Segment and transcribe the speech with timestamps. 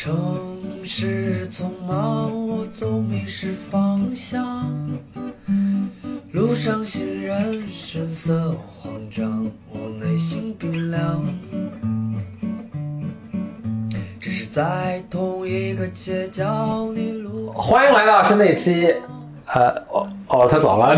[0.00, 0.14] 城
[0.84, 4.64] 市匆忙，我总迷失方向。
[6.30, 11.20] 路上行人神色慌张，我内心冰凉。
[14.20, 18.94] 只是在同一个街角，你路欢迎来到新的一期，
[19.46, 20.94] 呃，哦哦，他走了，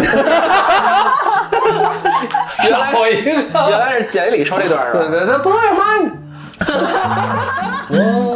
[2.65, 3.31] 原来我一个，
[3.71, 5.01] 原来是简历里说这段是吧？
[5.01, 5.85] 对对对，不会吗？
[7.93, 7.97] 我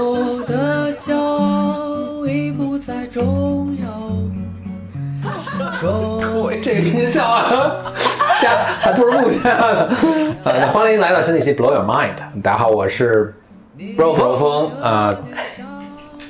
[5.84, 7.44] 终于这个音效啊，
[8.40, 9.90] 下还不如不下呢。
[10.44, 12.14] 呃，欢迎来到新的一期 Blow Your Mind。
[12.42, 13.34] 大家好，我是
[13.78, 15.14] Bro 风风啊。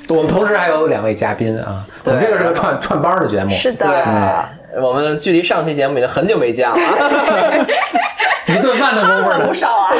[0.09, 6.75] 我们同时还有两位嘉宾啊，我们这个是个串串班的节目，是的，对，我们距离上期节目已经很久没见了。
[8.47, 9.53] 一顿饭的功夫呢了不。
[9.53, 9.93] 少啊。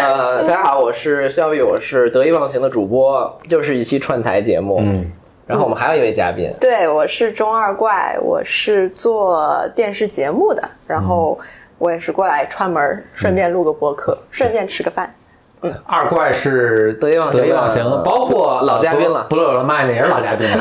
[0.00, 4.78] 呃，大家好，我是肖宇，我是得意忘形的主播，又是一期串台节目。
[4.80, 5.12] 嗯，
[5.46, 11.38] 然后我们还有一位嘉宾，对，我是中二怪，我是做电视节目的，然后
[11.78, 15.12] 我也是过来串门，顺便录个播客，顺便吃个饭。
[15.86, 19.26] 二怪是得意忘形得意忘形，包括老嘉宾了。
[19.28, 20.46] 不乐了麦那也是老嘉宾。
[20.48, 20.56] 了。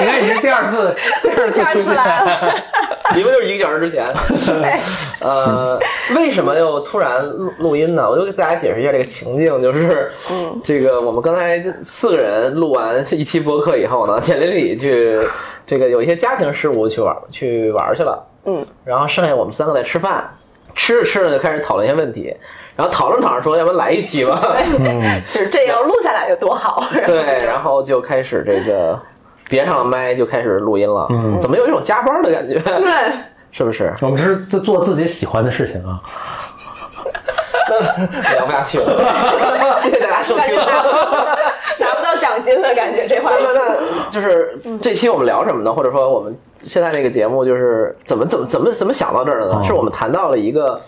[0.00, 1.94] 你看，你是第二次，第二次出现。
[3.14, 4.06] 你们就是一个小时之前。
[5.20, 5.78] 呃，
[6.16, 8.08] 为什么又突然录录音呢？
[8.08, 15.20] 我就给大家解释一下这个情境，就是，嗯，这个我们刚才四个人录完一期播客以后呢，简林里去
[15.66, 20.30] 这个有一些家庭事务去玩去玩去了，嗯，然后剩下我们三个在吃饭，
[20.74, 22.34] 吃着吃着就开始讨论一些问题，
[22.80, 24.40] 然后讨论讨论说，要不然来一期吧，
[25.30, 26.82] 就是这要录下来有多好。
[26.90, 28.98] 对，然后就开始这个
[29.50, 32.58] 别上了麦，就开始录音了，嗯，怎么有一种加班的感觉？
[32.58, 32.90] 对，
[33.52, 33.92] 是不是？
[34.00, 36.00] 我们是在做自己喜欢的事情啊。
[38.32, 40.56] 聊不下去了，谢谢大家收听。
[40.56, 41.36] 拿不到
[41.78, 45.70] 拿不到奖金了感觉，这话那那那就是这期我们聊什么呢？
[45.70, 49.56] 或者说我们现在这个节目就是怎么怎么怎么怎么想到这儿的呢？
[49.56, 50.80] 哦是我们谈到了一个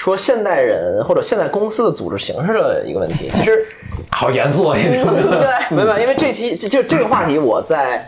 [0.00, 3.28] 说现代人或者现代公司的组织形式的一个问题。
[3.34, 3.66] 其实
[4.10, 4.78] 好严肃啊！
[4.82, 8.02] 这个对， 没有，因为这期就就这个话题，我在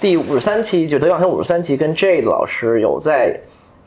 [0.00, 3.38] 第五十三期就得忘形五十三期跟 Jade 老师有在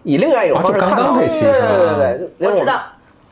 [0.04, 0.96] 以另外一种方式探讨。
[0.96, 2.84] 刚这期对对对对对，我知道。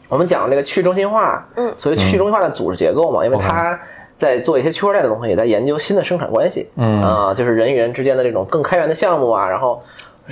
[0.09, 3.79] 我们讲这个去中心化，嗯所谓去中心化的组织结构嘛，因为他
[4.17, 9.79] 在做一些区块链的东西，也在研究新的生产关系，嗯啊、就是人与人之间的这种更开源的项目啊，然后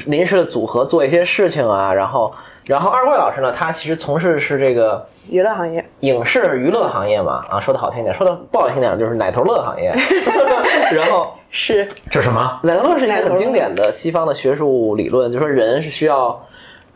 [0.08, 2.34] 临时的组合做一些事情啊，然后
[2.66, 9.94] 然后二怪老师呢，他其实从事是这个娱乐行业，影视娱乐行业嘛，啊，说的好听点，说的不好听点就是奶头乐行业，
[10.92, 11.88] 然后是。
[12.10, 12.60] 这什么？
[12.64, 16.44] 奶头乐是一个很经典的西方的学术理论，就说人是需要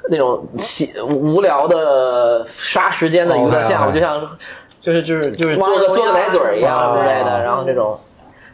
[0.10, 4.20] 那种喜无聊的杀时间的娱乐项目，就像
[4.80, 7.96] 就是就是就是做个做个奶嘴一样啊之类的，然后这种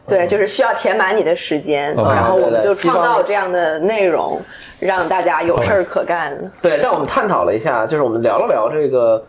[0.07, 4.41] 对，就是需要填满你的时间然后我们就创造这样的内容，
[4.79, 6.37] 让大家有事儿可干。
[6.61, 6.79] 对。
[6.81, 9.23] 但我们探讨了一下，就是我们聊了聊这个。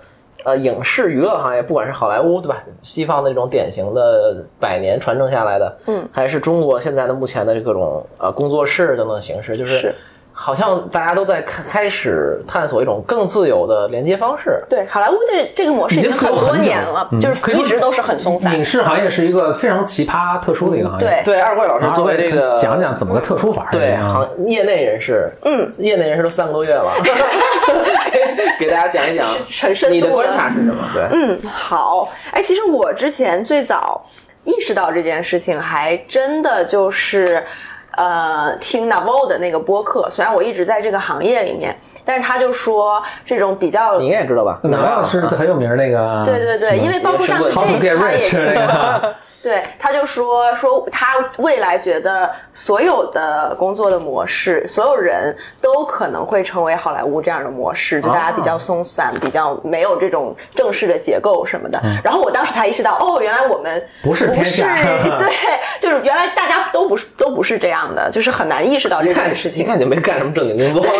[0.44, 2.62] 呃，影视娱乐行业，不管是好莱坞，对吧？
[2.80, 9.94] 西方的这种典型的百年传承下来的，嗯，还是中国现在的目前的各种呃工作室等等形式，就是是
[10.38, 14.62] 好像大家都在开开始探索一种更自由的连接方式。
[14.68, 18.62] 对，好莱坞这这个模式已经很多年了，嗯就是一直都是很松散影。
[18.62, 21.06] 视行业是一个非常奇葩、特殊的一个行业。
[21.06, 23.66] 对对，二怪老师作为这个讲讲怎么个特殊法？
[23.72, 26.92] 对啊行业内人士，嗯，业内人士都三个多月了，
[28.12, 29.26] 给给大家讲一讲
[29.62, 30.76] 很深你的观察是什么？
[30.92, 32.12] 对，嗯，好。
[32.32, 34.04] 哎，其实我之前最早
[34.44, 37.42] 意识到这件事情，还真的就是。
[37.96, 44.60] 呃，听 Navo 的那个播客，虽然我一直在这个行业里面，但是他就说这种比较你也知道吧？
[44.62, 46.22] 哪位老师很有名那个？
[46.24, 48.18] 对对对，因为包括上次这他也
[48.54, 49.14] 那了个。
[49.46, 61.80] 对，他就说说他未来觉得所有的工作的模式，所有人都可能会成为好莱坞这样的模式，就大家比较松散，比较没有这种正式的结构什么的。
[62.02, 64.62] 然后我当时才意识到，哦，原来我们不是不是
[65.16, 65.32] 对，
[65.78, 69.64] 就是原来大家都不是都不是这样的，就是很难意识到这件事情。
[69.64, 70.92] 看就没干什么正经工作。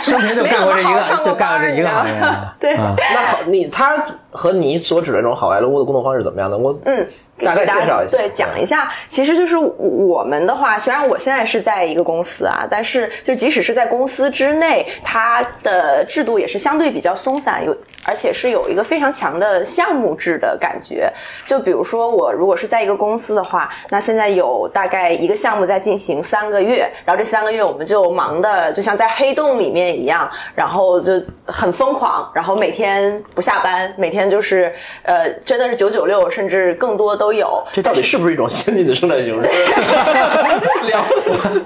[0.00, 2.54] 生平就干过这一个， 就干过这一个行业啊。
[2.60, 3.96] 对啊那好，你他
[4.30, 6.56] 和你所指的这种好莱坞的工作方式怎么样呢？
[6.56, 7.06] 我嗯，
[7.38, 8.88] 大概给介绍一下，对，讲一下。
[9.08, 21.12] 其实就是我们的话，虽然我现在是在一个公司啊，但是就即使是在公司之内，它的制度也是相对比较松散，有而且是有一个非常强的项目制的感觉。
[21.44, 34.19] 就比如说我如果是在一个公司的话，那现在有大概一个项目在进行三个月，然后这三个月我们就忙的就像在黑洞里面一样，然后就很疯狂，然后每天不下班，每天。
[34.20, 34.72] 天就是
[35.02, 37.62] 呃，真的是九九六，甚至更多都有。
[37.72, 39.48] 这到底是不是一种先进的生产形式？
[40.86, 41.02] 聊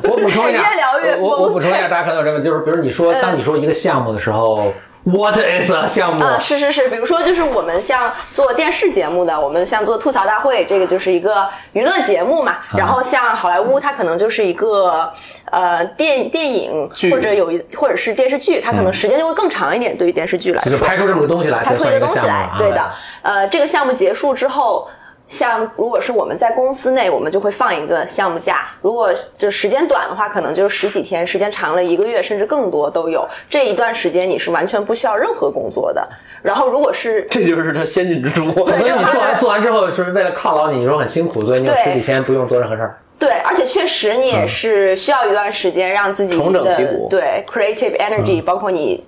[0.04, 4.72] 我补充一下，越聊越我我补充一下，大家可能有这个，就是比如你说，当你说一个项目的时候
[5.04, 6.24] ，What is a 项目？
[6.24, 12.56] 啊，是是是，比如说就是我们像做电视节目的，我们像做吐槽大会，这个就是一个娱乐节目嘛。
[12.76, 15.12] 然后像好莱坞，它可能就是一个
[15.50, 19.96] 呃电电影或者有一或者是电视剧，它可能时间就会更长一点。
[19.96, 22.90] 对于电视剧来说，就拍出这么个东西来，拍出一个东西来对的。
[23.22, 24.88] 呃，这个项目结束之后。
[25.34, 28.68] 像如果是我们在公司内，我们就会放一个项目假。
[28.80, 33.26] 如果就时间短的话，可能就十几天；时间长了一个月甚至更多都有。
[33.50, 36.08] 这一段时间你是完全不需要任何工作的。
[36.40, 38.44] 然后如果是这就是他先进之处。
[38.52, 42.96] 所以你做完做完之后，是为了犒劳你，你说很辛苦，所以你有十几天不用做任何事儿。
[43.18, 49.04] 对，而且确实你也是需要一段时间让自己重整旗鼓对 creative energy，、包括你。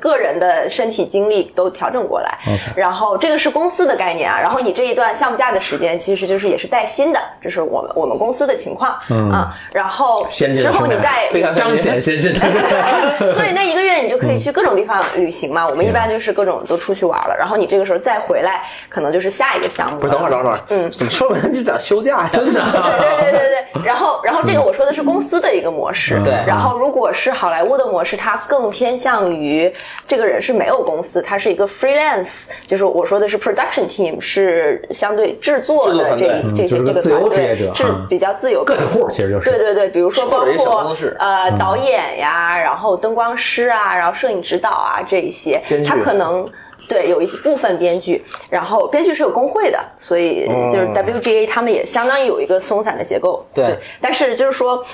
[0.00, 2.38] 个人的身体精力都调整过来
[2.74, 12.40] 然后这个是公司的概念啊，然后你这一段项目假的时间其实就是也是带薪的，这是我们我们公司的情况，嗯啊，然后之后你再非常彰显先进的。
[13.32, 15.66] 所以那一个月你就可以去各种地方旅行嘛。
[15.66, 20.00] 我们一般就是各种都出去玩了，然后你这个时候再回来，可能就是下一个项目了。
[20.00, 22.30] 不是，等会儿，等会儿，嗯，怎么说半天就讲休假呀？
[22.32, 22.60] 真的，
[23.18, 29.69] 对对对对对，然后然后这个我说的是公司的一个模式，对然后如果是好莱坞的模式，它更偏向于
[30.06, 38.06] 这个人是没有公司，他是一个 freelance，就是我说的是 production team，是相对制作的这这些这个团队是嗯。
[38.08, 39.48] 比较自由个体户其实就是。
[39.48, 46.46] 对对对，比如说包括呃导演呀，然后灯光师啊，然后摄影指导啊这一些他可能。
[46.88, 48.20] 对，有一些部分编剧，
[48.50, 53.46] 然后编剧是有工会的，所以就是 WGA 他们也相当于有一个松散的结构。
[53.54, 54.84] 对但是就是说，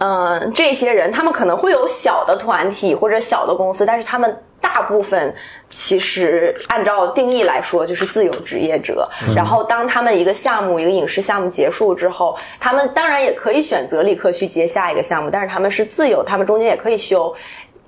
[0.00, 5.34] 嗯、这些人他们可能会有小的团体或者小的公司，但是他们大部分
[5.68, 9.06] 其实按照定义来说就是自由职业者。
[9.36, 17.34] 然后当他们一个项目、一个影视项目结束之后，他们当然也可以选择立刻去接下一个项目，但是他们是自由，他们中间也可以休。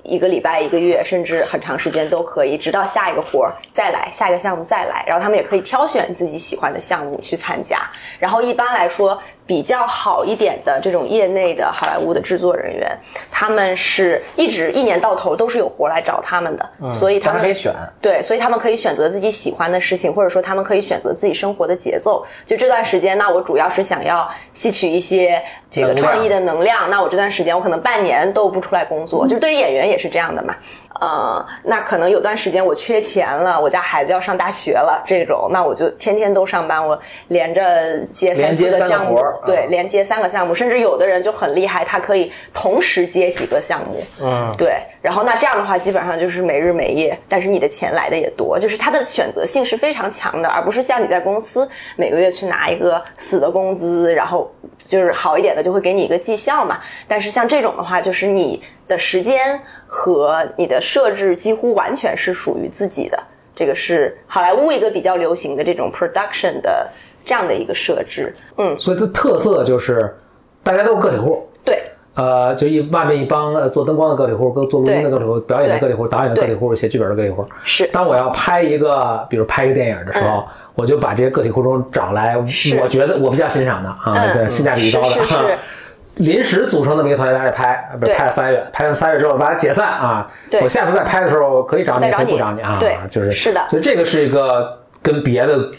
[0.04, 7.88] 一个礼拜、一个月，甚至很长时间都可以，直到下一个活儿再来，下一个项目再来，然后他们也可以挑选自己喜欢的项目去参加。
[8.18, 9.16] 然后一般来说，
[9.46, 12.90] 比较好一点的这种业内的好莱坞的制作人员，
[13.30, 17.74] 他们是一直一年到头都是有活来找他们的，所以他们可以选。
[18.00, 22.24] 对，所以他们可以选择自己喜欢的事情，或者说他们可以选择自己生活的节奏。
[22.46, 26.88] 就这段时间，那我主要是想要吸取一些这个创意的能量。
[26.88, 29.26] 那我这段时间，我可能半年都不出来工作。
[29.26, 30.54] 就对于演员也是这样的嘛。
[31.00, 36.98] 呃，那可能有段时间我缺钱了，我家孩子要上大学了，这种，那我就天天都上班，我
[37.28, 44.02] 连着接三四个项目，对，嗯连接三个项目，甚至有的人就很厉害，他可以同时接几个项目。
[44.20, 56.80] 嗯，对，然后那这样的话，基本上就是没日没夜，但是你的钱来的也多，就是他的选择性是非常强的，而不是像你在公司每个月去拿一个死的工资，然后就是好一点的就会给你一个绩效嘛。
[57.08, 63.23] 但是像这种的话，就是你的时间和你的设置几乎完全是属于自己的，
[63.55, 66.88] 这个是好莱坞一个比较流行的这种 production 的
[67.25, 68.34] 这样的一个设置。
[68.56, 70.14] 嗯，所以它特色就是
[70.62, 71.49] 大家都是个体户。
[71.64, 71.82] 对。
[72.14, 77.43] 呃，就一外面一帮呃做灯光的个体户，跟做录音的个体户，表演的个体户，导演的个体户，写剧本的个体户。
[77.64, 80.44] 是当我要拍一个，比如拍一个电影的时候，
[80.75, 85.08] 我就把这些个体户中找来，我觉得我比较欣赏的啊，嗯对，性价比高的。
[85.08, 85.58] 是是是
[86.16, 90.31] 临时组成这么一个团队在这拍，不是拍了三个月，拍完三个月之后把它解散啊。
[90.50, 90.60] 对。
[90.62, 92.60] 我下次再拍的时候可以找你，也可以不找你。
[92.60, 92.76] 啊。
[92.78, 93.60] 对就是是的。
[93.70, 95.70] 所以这个是一个跟别的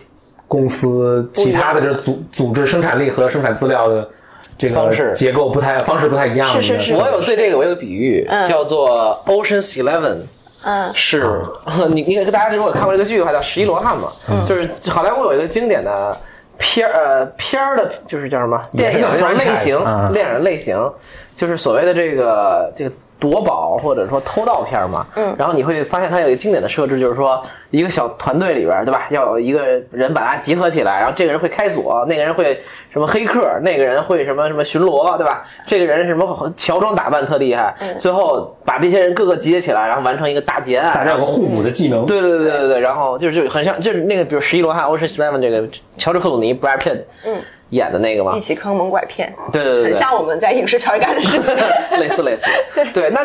[0.48, 4.08] 公司其他的这组组织生产力和生产资料的
[4.58, 5.14] 这个方式。
[5.14, 6.80] 结构不太方式不太一样的一个。
[6.80, 6.80] 是。
[6.80, 8.44] 是是我有对这个我有个比喻，嗯。
[8.46, 10.18] 叫做 Ocean's Eleven。
[10.66, 11.42] 嗯，是，
[11.92, 16.18] 你你跟大家如果看过这个剧的话，叫《十一罗汉》嘛，就是好莱坞有一个经典的
[16.64, 18.60] 片儿呃片儿的，就是叫什么？
[18.72, 20.92] 电影类型啊，电影类型，
[21.36, 25.06] 就是所谓的这个这个夺宝或者说偷盗片嘛。
[25.16, 27.42] 嗯，然后你会发现它有一个经典的设置，就是说
[27.72, 29.08] 一个小团队里边，对吧？
[29.10, 35.44] 要有一个人把它集合起来，然后这个人会开锁，那个人会什么黑客，那个人会什么什么巡逻，对吧？
[35.66, 40.94] 这个人什么乔装打扮特厉害，最后把这些人各个集结起来，然后完成一个大劫案。
[40.94, 42.06] 大家有个互补的技能。
[42.06, 45.68] 对对对对对，然后就是就很像，就是那个比如《十一罗汉》Ocean's Eleven 这个
[45.98, 47.38] 乔治克鲁尼 Brad Pitt 嗯
[47.74, 51.56] 演的那个吗一，起坑蒙拐骗，对对对对，很像我们在影视圈干的事情。
[52.00, 52.44] 类 似类似。
[52.94, 53.22] 对，那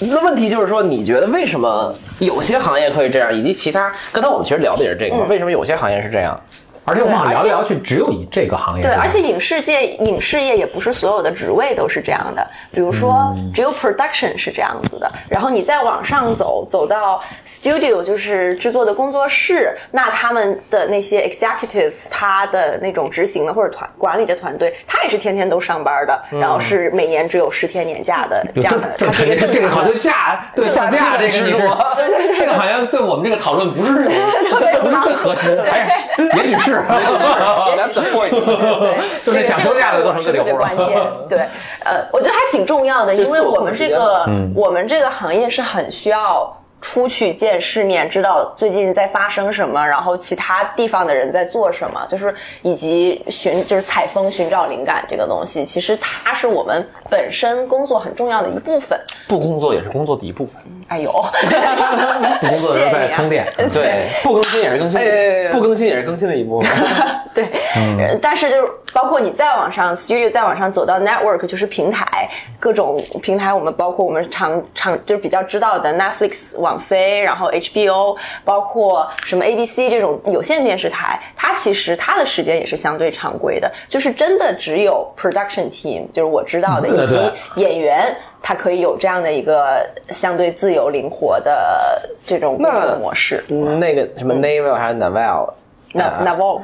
[0.00, 6.38] 那问题就是说，你觉得为什么有些行业可以这样，以及其他刚才我们其实聊的也是这个，为什么有些行业是这样？
[6.88, 12.46] 而且我们好像聊对来聊去，只有以这个行业对，而且影视界、影视业也不是所有的职位都是这样的。
[12.72, 13.52] 比如说，嗯。
[13.54, 31.58] 只有 production 是这样子的，然后你再往上走，走到 studio 就是制作的工作室，那他们的那些 executives，他的那种执行的或者团管理的团队，他也是天天都上班的，然后是每年只有十天年假的这样的，这它是一个这这个好像假对假假这个你是制度
[32.38, 33.92] 这个好像对我们这个讨论不是
[34.80, 36.04] 不是最核心，哎，
[36.36, 38.30] 也许是，That's the point。
[38.80, 41.00] 对，就是想休假的都成个特别流了关键。
[41.28, 41.38] 对，
[41.84, 46.54] 呃，我觉得还挺重要的，因为我我们这个、嗯我们这个行业是很需要。
[46.80, 58.98] 出去见世面，知道最近在发生什么，然后其他地方的人在做什么，就是以及寻就是采风寻找灵感这个东西，其实它是我们本身工作很重要的一部分。
[59.26, 60.62] 不工作也是工作的一部分。
[60.88, 61.10] 哎呦，
[62.40, 63.46] 不工作的时候在充电。
[63.74, 65.00] 对，不更新也是更新
[65.50, 66.70] 不更新也是更新的一部分。
[67.34, 67.46] 对，
[68.22, 87.16] 但是就是包括你再往上，studio 再往上走到 network，就是平台，各种平台，我们包括我们常常就是比较知道的 Netflix、网飞，然后 HBO，包括什么 ABC 这种有线电视台，它其实它的时间也是相对常规的，就是真的只有 production team，就是我知道的，嗯以及
[87.54, 88.14] 对演员。
[88.40, 93.44] 他可以有这样的一个相对自由灵活的这种工作模式。
[93.48, 96.60] 嗯那个什么 Naval 还是 Naval，Naval。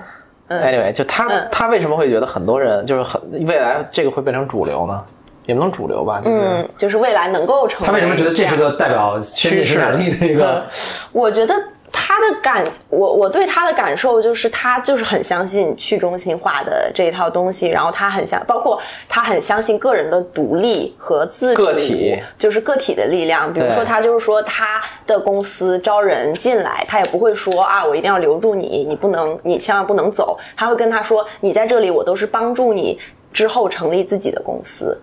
[0.48, 5.04] Anyway，就他嗯他为什么会觉得很多人就是很未来这个会变成主流呢？
[5.46, 10.64] 也不能主流吧，就是嗯，就是未来能够成为他为什么觉得这是个代表趋势能力的一个？
[11.12, 11.54] 我觉得
[11.92, 23.52] 他的感，我我对他的感受就是，他就是很相信去中心化的这一套东西，然后他很相，包括他很相信个人的独立和自主，个体就是个体的力量。
[23.52, 30.36] 比如说，他就是说他的公司招人进来，他也不会说啊，我一定要留住你，你不能，你千万不能走。
[30.56, 32.98] 他会跟他说，你在这里，我都是帮助你
[33.32, 35.00] 之后成立自己的公司。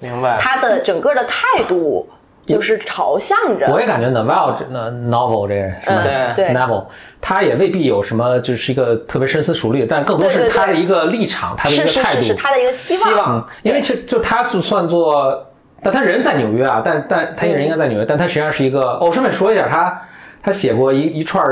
[0.00, 0.36] 明白。
[0.38, 2.08] 他的整个的态度
[2.46, 6.02] 就是朝向着，我也感觉 Novel 这那 novel 这个人是吧？
[6.04, 6.84] 嗯对 novel，
[7.20, 12.34] 他也未必有什么就是一个特别深思熟虑，但更多对对对是他的一个立场，他的一个态度是是是。
[12.34, 13.04] 他的一个希望。
[13.04, 15.46] 希望嗯，因为其实就他就算做，
[15.82, 18.80] 但他人在纽约啊，但但他人应该在纽约，但他实际上是一个。
[18.94, 20.02] 哦，我顺便说一下，他
[20.42, 21.44] 他写过一一串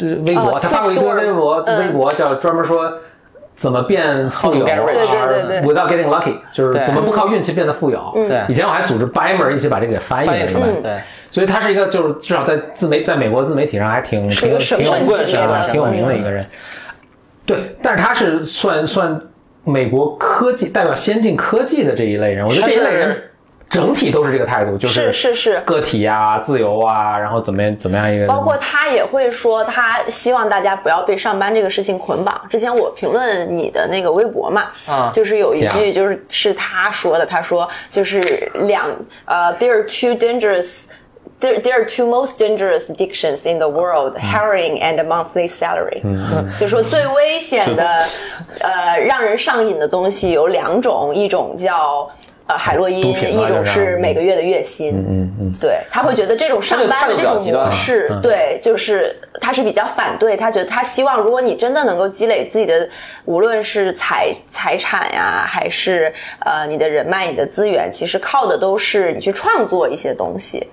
[0.00, 2.92] 微博，哦他发过一堆微博嗯微博叫专门说。
[3.54, 5.74] 怎么变富有？To get rich 对对对对。
[5.74, 8.10] Without getting lucky，就是怎么不靠运气变得富有。
[8.14, 8.42] 对。
[8.48, 11.04] 以前我还组织 Bimer 一起把这个给翻译了出来。
[11.30, 16.46] 所以他是一个，就是至少在自媒在美国自媒体上还挺挺挺有慎级别的啊挺有名的一个人。
[17.44, 19.20] 对，但是他是算算
[19.64, 23.20] 美国科技代表先进科技的这一类人，我觉得这一类人
[23.74, 32.40] 整体都是这个态度，就是是是个体啊、自由啊，然后怎么样怎么样一个，包括他也会说，他希望大家不要被上班这个事情捆绑。
[32.48, 38.22] 之前我评论你的那个微博嘛，啊就是有一句就是是他说的，他说就是
[38.66, 38.88] 两
[39.24, 40.84] 呃，there are two dangerous。
[41.40, 46.00] There, there are two most dangerous addictions in the world: heroin and monthly salary。
[46.58, 47.84] 就说最危险的，
[48.60, 52.08] 呃，让人上瘾的东西有两种，一种叫
[52.46, 54.92] 呃海洛因，一种是是每个月的月薪。
[54.96, 60.36] 嗯嗯，对他会觉得这种上班的这种模式，对，就是他是比较反对。
[60.36, 62.88] 他觉得他希望，如果你真的能够积累自己的，
[63.24, 70.66] 无论是财财产呀，还是呃你的人脉、你的资源，其实靠的都是你去创作一些东西。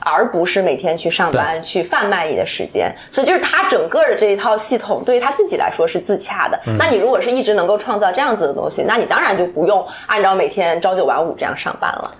[0.00, 6.58] 而不是每天去上班去贩卖你的时间，所以就是他整个的这一套系统对于他自己来说是自洽的。
[6.78, 12.10] 那你如果是一直能够创造这样子的东西，那你当然就不用按照每天朝九晚五这样上班了。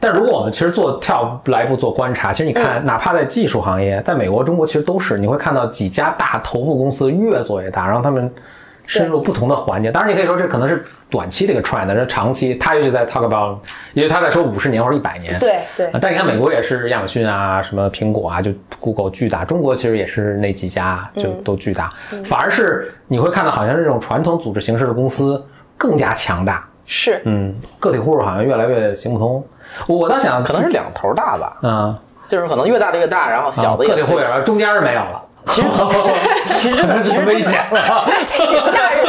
[0.00, 8.30] 但如果我们其实做跳来一步做观察，其实你看，嗯哪怕在技术行业，在美国、中国其实都是，你会看到几家大头部公司越做越大，然后他们
[8.86, 9.90] 深入不同的环节。
[9.90, 13.58] 当然，你可以说这可能是短期的一个 trend，这长期他也许在 talk about，
[13.92, 15.38] 因为他在说五十年或者一百年。
[15.38, 21.92] 对对啊但你看美国也是亚马逊啊，什么苹果啊，就 Google 巨大，中国其实也是那几家就都巨大，
[22.24, 25.42] 反而是你会看到好像这种传统组织形式的公司
[25.78, 26.66] 更加强大。
[26.86, 29.44] 是，嗯，个体户好像越来越行不通。
[29.86, 31.98] 我我倒想可能是两头大吧，嗯。
[32.26, 35.22] 就是可能越大的越大，然后小的也个体户也是，中间是没有了。
[35.46, 35.68] 其实
[36.56, 38.06] 其实真的，其实危险了，
[38.72, 39.04] 吓人。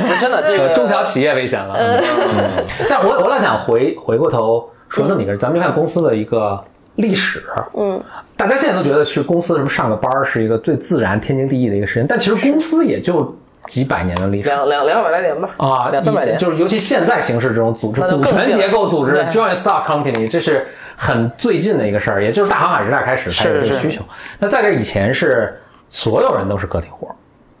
[0.00, 1.74] 不是真的这个中小企业危险了。
[1.78, 2.02] 嗯
[2.88, 6.62] 但我我老想回回过头说这么一个，咱们就看公司的一个
[6.96, 7.42] 历史。
[7.74, 8.00] 嗯，
[8.36, 13.36] 大家现在都觉得去公司什么上个班儿是一个最自然、天经地义的一个事情，但其实公司也就
[13.68, 14.48] 几百年的历史。
[14.48, 23.74] 两两两百来年吧，啊，两三百年，就是尤其现在形式这种组织，股权结构组织 （joint stock company），这是很最近的一个事儿，也就是大航海时代开始才有这是是。
[23.74, 24.02] 个需求。
[24.38, 25.56] 那在这以前是
[25.88, 27.08] 所有人都是个体户，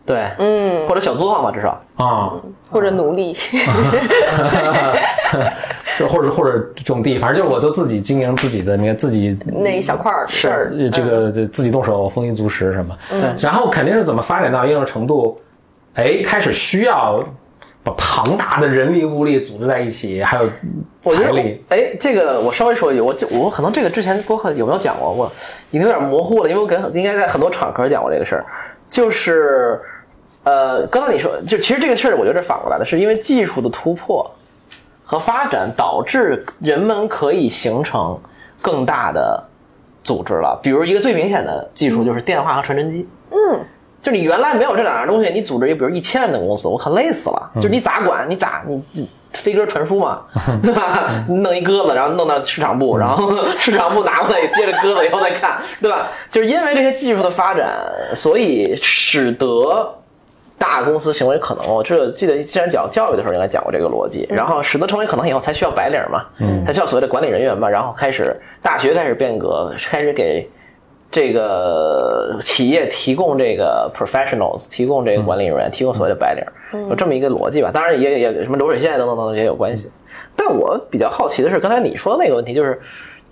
[0.04, 1.80] 对，嗯，或者小作坊吧，至少。
[1.96, 2.32] 啊，
[2.70, 3.36] 或者奴隶，
[5.98, 10.72] 就或者或者种地，反正就是我都自己经营自己的那个自己那一小块儿事儿。
[10.78, 15.40] 呃这个这自己动手丰衣足食什么，对然后肯定是怎么发展到一定程度，
[15.98, 17.20] 哎，开始需要
[17.82, 20.48] 把庞大的人力物力组织在一起，还有
[21.00, 25.32] 财力，，哎，这个我稍微说一句，我就我可能这个之前播客有没有讲过，我
[25.72, 28.46] 已经有点模糊了，因为我跟应该在很多场合讲过这个事儿，
[28.88, 29.80] 就是
[30.44, 34.30] 呃，刚才你说，就其实这个事儿，我觉得是反过来的，是因为技术的突破
[35.04, 38.16] 和发展导致人们可以形成
[38.62, 39.42] 更大的
[40.04, 40.56] 组织了。
[40.62, 43.60] 比如一个最明显的技术就是电话和传真机，嗯。
[44.08, 47.50] 就你原来没有这两样东西，你组织一个比如一千人的公司，我可累死了。
[47.56, 50.22] 就是你咋管，你咋你你飞鸽传书嘛，
[50.64, 51.10] 对吧？
[51.28, 56.08] 弄一鸽子，然后弄到市场部，然后市场部拿过来，接着鸽子以后再看，对吧？
[56.30, 57.68] 就是因为这些技术的发展，
[58.14, 59.94] 所以使得
[60.56, 70.48] 大公司行为可能，我这记得之前讲教育的时候应该讲过这个逻辑，然后使得成为可能以后才需要白领嘛，嗯，才需要所谓的管理人员嘛，然后开始大学开始变革，开始给
[71.10, 77.70] 这个企业提供这个 professionals，提供这个管理人员，提供所谓的白领，有这么一个逻辑吧。
[77.72, 79.90] 当然也也什么流水线等等等等也有关系。
[80.36, 82.78] 但我比较好奇的是，刚才你说的那个问题，就是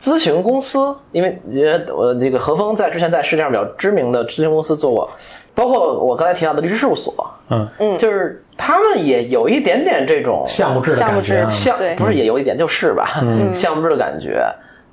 [0.01, 5.11] 咨询公司，因为呃我这个何峰在之前在世界上比较知名的咨询公司做过，
[5.55, 7.13] 包括我刚才提到的律师事务所，
[7.51, 7.69] 嗯。
[7.79, 11.41] 嗯，就是他们也有一点点这种项目制的项目感觉。
[11.41, 11.95] 啊，制对。
[11.95, 14.47] 不是也有一点就是吧，项目制的感觉。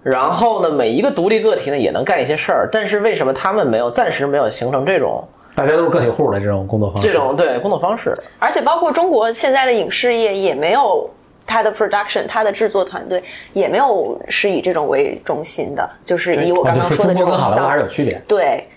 [0.04, 5.24] 然后呢，每一个独立个体呢也能干一些事儿，但是为什么他们没有暂时没有形成这种
[5.56, 8.14] 大家都是个体户的这种工作方式，这种对工作方式？
[8.40, 11.10] 而且包括中国现在的影视业也没有
[11.46, 18.22] 它的 production，它的制作团队也没有是以这种为中心的，就是以我刚刚说的这种好莱坞还是有区别。
[18.28, 18.68] 对，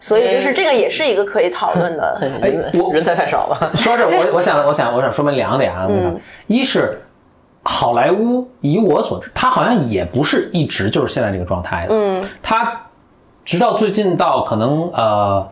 [0.00, 2.18] 所以就是这个也是一个可以讨论的。
[2.40, 3.70] 人我人才太少了。
[3.74, 6.98] 说这，我我想我想我想说明两点啊，嗯一是
[7.62, 12.80] 好莱坞，以我所知，他好像也不是一直就是现在这个状态的，嗯，它
[13.44, 15.48] 直到最近到可能呃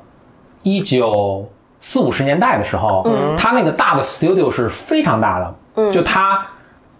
[0.63, 1.49] 一九
[1.81, 6.47] 四五十年代的时候，嗯，它那个大的 studio 是非常大的，嗯，就他。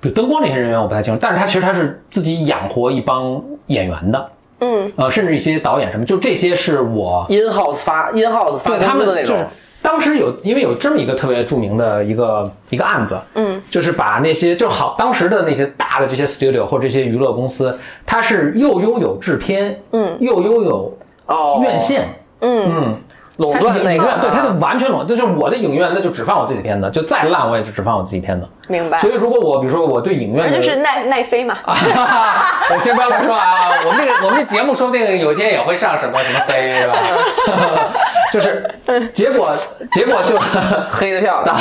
[0.03, 9.37] 比如灯光这些人员我不太清楚，但是他其实他是自己养活一帮演员的，嗯，呃，甚至一些导演什么，就这些是我 in house 发 in house 发对他们工资的那种。
[9.37, 9.47] 就是，
[9.91, 17.77] 当时有，因为有这么一个特别著名的一个一个案子，嗯，就是把那些就好当时的那些大的这些 studio 或者这些娱乐公司，
[18.07, 21.59] 它是又拥有制片，嗯，又拥有哦。
[21.61, 22.05] 院线，
[22.41, 23.01] 嗯。
[23.39, 28.47] 垄它是影院，断那个啊对，它就完全垄，就是我的影院，那就只放我自己的片子，就再烂我也就只放我自己片子。
[28.69, 28.99] 明白。
[28.99, 36.95] 所以如果我比如说我对影院，那就是奈奈飞嘛， 我先不要乱说啊，我们这个我们这节目说不定有一天也会上什么什么飞，是吧？
[38.33, 38.71] 就是
[39.13, 39.53] 结果
[39.93, 40.39] 结果就
[40.91, 41.57] 黑的漂亮。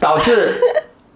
[0.00, 0.60] 导致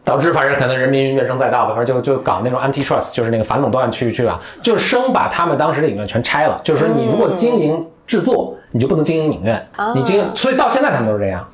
[0.04, 6.59] 导致反正可能人民怨声载道吧，反正就就搞那种 antitrust，就是那个反垄断去去啊，就是生把他们当时的影院全拆了。
[6.64, 11.46] 就是说你如果经营制作，你就不能经营影院，你经营，所以到现在他们都是这样，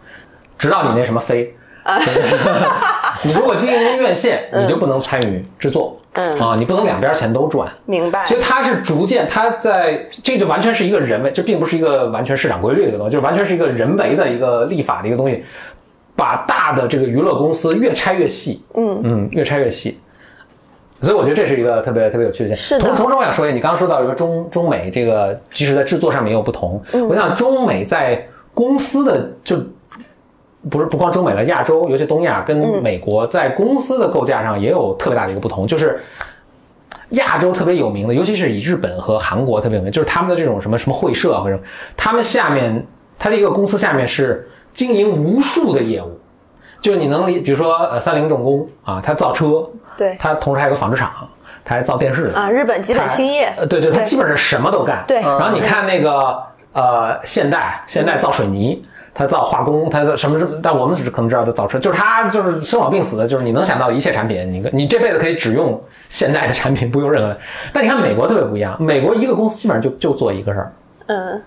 [0.56, 1.56] 直到你那什么飞。
[3.24, 15.42] 你如果经营院线，你就不能参与制作，嗯啊，你不能两边钱都赚，明白所以它是逐渐，它在这就完全是一个人为，这并不是一个完全市场规律的一个东西，就是完全是一个人为的一个立法的一个东西，
[16.14, 19.98] 把大的这个娱乐公司越拆越细，嗯嗯，越拆越细。
[21.00, 22.78] 所以我觉得这是一个特别特别有趣的现象。
[22.78, 26.82] 是的同同时，我想说一下，你刚刚说到一个中中美这个，即使在制作上面也有不同。
[27.08, 29.56] 我想中美在公司的就
[30.70, 36.02] 不是不光中美了，亚洲尤其东亚跟美国在公司的构架上也有特别大的一个不同，就是
[37.10, 41.58] 亚洲特别有名的，尤其是以日本和韩国特别有名，就是他们的这种什么什么会社或者
[41.96, 42.86] 他们下面，
[43.18, 46.18] 它这个公司下面是经营无数的业务，
[46.80, 50.16] 就是你能理，比如说呃三菱重工啊，它造车，对。
[50.18, 51.10] 它同时还有个纺织厂，
[51.64, 52.32] 它还造电视。
[52.34, 55.04] 啊，日本基本兴业，呃，对对，它基本上什么都干。
[55.06, 55.20] 对。
[55.20, 67.36] 然后你看那个呃，现代，现代造水泥，它造化工，他造什么什么，但我们只可能知道他造车，就是他就是生老病死的，就是你能想到的一切产品，你你这辈子可以只用现代的产品，不用任何。
[67.72, 70.72] 但你看美国特别不一样，美国一个公司基本上就就做一个事儿。
[71.06, 71.40] 嗯，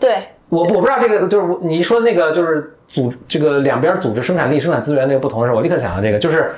[0.00, 6.50] 对，我我不知道这个就是你说那个就是组这个两边组织生产力、生产资源那个不同的时候，我立刻想到这个，就是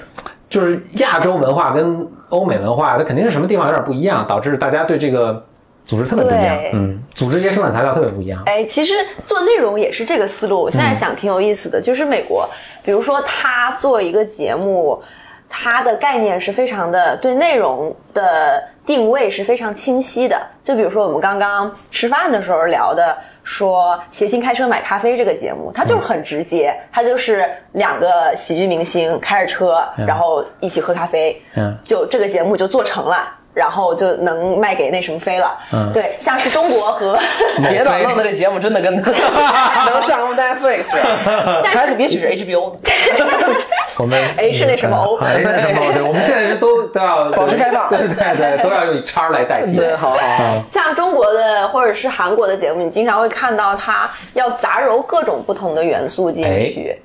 [0.49, 5.45] 就是亚洲文化跟欧美文化，它肯定是什么地方有点不一样，导致大家对这个
[5.89, 6.71] 组织特别不一样对。
[6.75, 8.43] 嗯，组织这些生产材料特别不一样。
[8.45, 8.93] 哎，其实
[9.25, 10.61] 做内容也是这个思路。
[10.61, 12.47] 我现在想挺有意思的，就是美国，
[12.85, 15.03] 比如说他做一个节目，
[15.49, 20.39] 他的概念是非常的对内容的定位是非常清晰的。
[20.63, 33.27] 就比如说我们刚刚吃饭的时候聊的，说《谐星开车买咖啡》这个节目，它就是很直接，它就是两个喜剧明星开着车，然后一起喝咖啡，嗯就这个节目就做成了。
[33.59, 37.19] 然后就能卖给那什么飞了，嗯对，像是中国和
[37.69, 42.79] 别老弄的这节目真的跟 能上 Netflix 似的，还也许是 HBO 的。
[43.99, 49.75] 我们哎是那什么欧哎那什么 O，，对，我们现在都都要保持开放对对对，都要用叉来代替。
[49.75, 50.63] 对，好好好。
[50.71, 56.97] 像中国的或者是韩国的节目，你经常会看到它要杂糅各种不同的元素进去。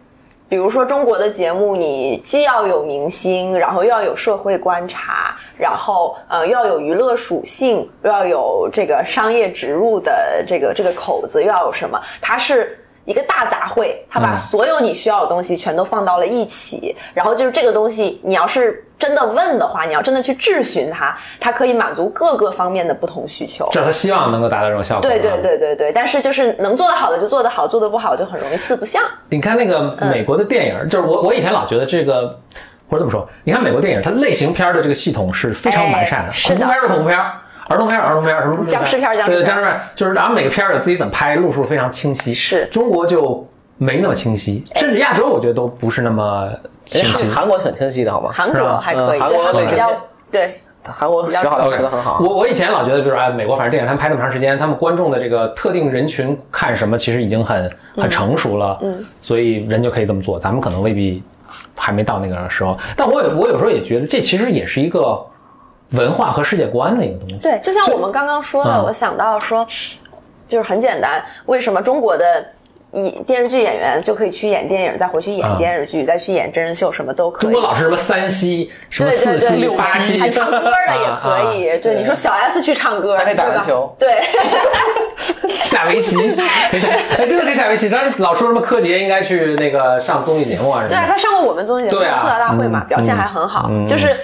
[0.53, 11.99] 比如说中国的节目，你既要有明星，然后又要有社会观察，然后呃又要有娱乐属性，又要有这个商业植入的这个这个口子，又要有什么？
[12.21, 12.77] 它是。
[13.05, 23.67] 一个大杂烩，他把所有你需要的东西全都放到了一起，然后就是这个东西，你要是真的问的话，你要真的去质询他，他可以满足各个方面的不同需求。
[23.71, 25.09] 这是他希望能够达到这种效果。
[25.09, 25.41] 对对。
[25.41, 29.03] 对对对，但是就是能做得好的就做得好，做得不好就很容易四不像。
[29.29, 32.39] 你看那个美国的电影，就是我我以前老觉得这个，
[32.89, 37.19] 或者这么说，你看美国电影，它类型片的这个系统是非常完善的，恐怖片是恐怖片。
[37.69, 42.33] 儿童片，儿童片，什么僵尸片僵尸片对僵尸片，就是然后每个片儿有自己怎么拍，路数非常清晰。
[42.33, 43.47] 是中国就
[43.77, 46.49] 没那么清晰，甚至亚洲我觉得都不是那么
[46.85, 47.27] 清晰。
[47.29, 48.29] 韩国很清晰的好吗？
[48.33, 49.77] 韩国还可以，嗯韩国类型
[50.31, 52.19] 对韩国比较对韩国学好了，学的很好。
[52.21, 60.37] 我我以前老觉得，比如说哎，美国反正电影他们拍那么长时间，他们观众的这个特定人群看什么，其实已经很很成熟了，嗯，所以人就可以这么做。
[60.37, 61.23] 咱们可能未必
[61.77, 65.17] 还没到那个时候，但我有我有时候也觉得，这其实也是一个
[65.93, 67.35] 文化和世界观的一个东西。
[67.35, 69.65] 对，就像我们刚刚说的，嗯我想到说，
[70.47, 72.45] 就是很简单，为什么中国的
[72.91, 77.51] 以电视剧演员就可以去演电影，再回去演啊电视剧，再去演真人秀，什么都可以。
[77.51, 81.79] 中国老是什么三西、什么对对四西、对，六西，还唱歌的也可以。
[81.79, 84.21] 对，你说小 S 去唱歌，还可以打篮球对，
[85.49, 86.17] 下围棋，
[87.17, 87.89] 哎，真的可以下围棋。
[87.89, 94.15] 当时老说什么柯洁应该去那个上综艺节目啊什么对啊，他上过我们综艺节目《对啊吐槽大会》嘛，嗯表现还很好，嗯就是。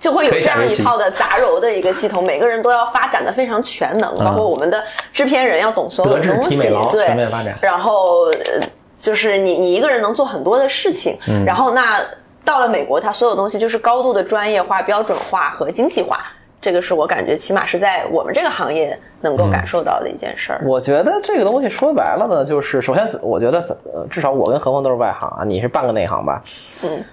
[0.00, 4.82] 就会有这样一套的杂糅的一个系统，每个人都要发展的非常全能，包括我们的
[5.12, 7.58] 制片人要懂所有的东西，美对，全面发展。
[7.60, 8.60] 然后呃
[8.98, 11.44] 就是你你一个人能做很多的事情，嗯。
[11.44, 12.00] 然后那
[12.44, 16.24] 到了美国，它所有东西就是高度的专业化、标准化和精细化，
[16.60, 20.60] 这个是我感觉起码是在我们这个行业能够感受到的一件事儿。
[20.64, 23.58] 我觉得这个东西说白了呢，就是首先，我觉得
[23.92, 26.40] 呃至少我跟何峰都是外行啊，你是半个内行吧？
[26.82, 27.04] 嗯。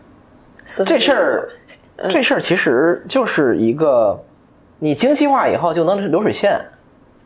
[0.84, 1.50] 这事儿，
[2.10, 4.20] 这事儿其实就是一个，
[4.80, 6.60] 你精细化以后就能流水线，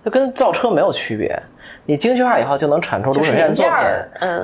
[0.06, 1.38] 就跟造车没有区别。
[1.86, 3.74] 你精细化以后就能产出流水线作品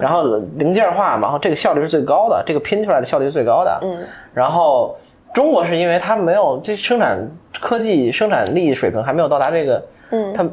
[0.01, 0.23] 然后
[0.57, 3.79] 零件化嘛，然后这个效率是最高的，这个拼出来的效率是最高的。
[3.83, 3.99] 嗯，
[4.33, 4.97] 然后
[5.31, 7.19] 中国是因为它没有这生产
[7.61, 10.49] 科技生产力水平还没有到达这个，嗯它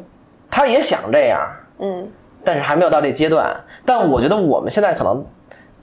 [0.51, 1.41] 它也想这样，
[1.79, 2.07] 嗯，
[2.43, 3.55] 但是还没有到这阶段。
[3.83, 5.25] 但我觉得我们现在可能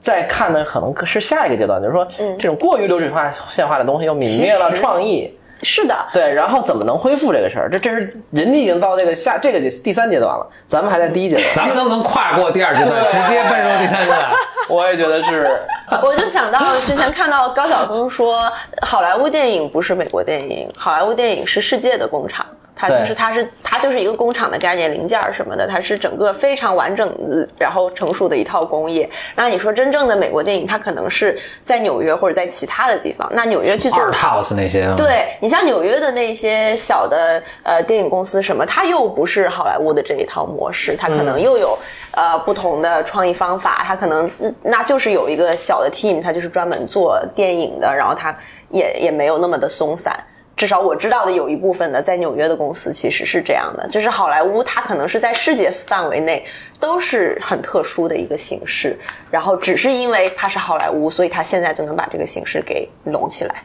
[0.01, 2.05] 在看的可能是下一个阶段，就是说，
[2.37, 5.37] 这种过于流水化、线化的东西又泯灭了创意。
[5.63, 7.69] 是的，对，然后怎么能恢复这个事儿？
[7.69, 11.45] 这这是人家已经到这个下这个第三阶段了，咱们还在第一阶段。
[11.55, 14.31] 咱们能不能跨过第二阶段，直接奔入第三阶段？
[14.67, 15.61] 我也觉得是，
[16.01, 22.43] 我就想到之前看到高晓松说，好莱坞电影不是美国电影，好莱坞电影是世界的工厂。
[22.81, 29.07] 它就是它是它就是一个工厂的概念，零件儿什么的，它是整个非常完整呃然后成熟的一套工业。
[29.35, 33.29] 那你说真正的美国电影，它可能是在纽约或者在其他的地方。
[33.33, 41.77] 那纽约去做 House 那些，，对你像纽约的那些小的呃电影公司什么，它又不是好莱坞的这一套模式，它可能又有、
[42.11, 48.35] 呃不同的创意方法，它可能嗯那就是有一个小的 team，它就是专门做电影的，然后它
[48.69, 50.19] 也也没有那么的松散。
[50.61, 56.45] 至少我知道的有一部分的在纽约的公司其实是这样的，就是好莱坞它可能是在世界范围内
[56.79, 58.95] 都是很特殊的一个形式，
[59.31, 63.55] 然后只是因为它是好莱坞，所以它现在就能把这个形式给拢起来。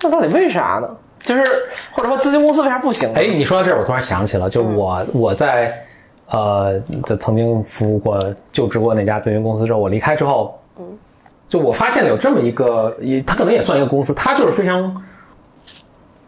[0.00, 0.88] 那到底为啥呢？
[1.18, 1.42] 就是
[1.90, 3.20] 或者说咨询公司为啥不行呢？
[3.20, 5.78] 哎，你说到这儿，我突然想起了，就我、我在
[6.30, 8.18] 呃，就曾经服务过、
[8.50, 10.98] 就职过那家咨询公司之后，我离开之后，嗯，
[11.46, 14.96] 就我发现了有这么一个，也它可能也算一个公司，它就是非常，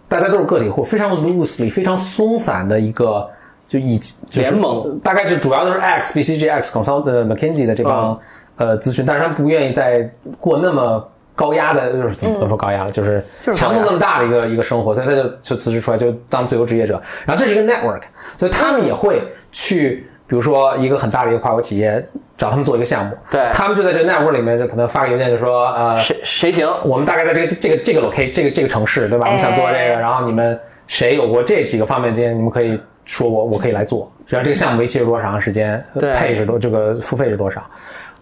[0.08, 3.28] 大家都是个体户，非常 loosely、非常松散的一个，
[3.66, 8.18] 就以就是联盟大概就主要都是 X、BCG、X Consult、呃 McKinsey 的这帮、
[8.56, 11.08] 呃咨询，但是他们不愿意再过那么。
[11.36, 12.92] 高压的，就是怎么能说高压了？
[12.92, 17.02] 就是就是强度那么大的一个一个生活，所以他就就辞职出来，就当自由职业者。
[17.26, 18.02] 然后这是一个 network，
[18.38, 22.04] 所以他们也会去，比如说一个很大的一个跨国企业
[22.36, 26.68] 找他们做一个项目，对他们就在这个 network 里面就可能发个邮件就说，呃，谁谁行？
[26.84, 29.26] 我们大概在这个这个这个 locate 这个这个城市，对吧？
[29.26, 37.62] 我们想做这个，哎然后你们谁有过这几个方面经验，你们可以说我我可以来做，只要这个项目为期是多长时间，对配是多这个付费是多少，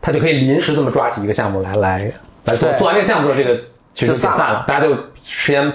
[0.01, 2.12] 他就可以临时这么抓起一个项目来来
[2.45, 3.61] 来做，做完这个项目之后，这个
[3.95, 5.73] 其实就散了解散了，大家就时间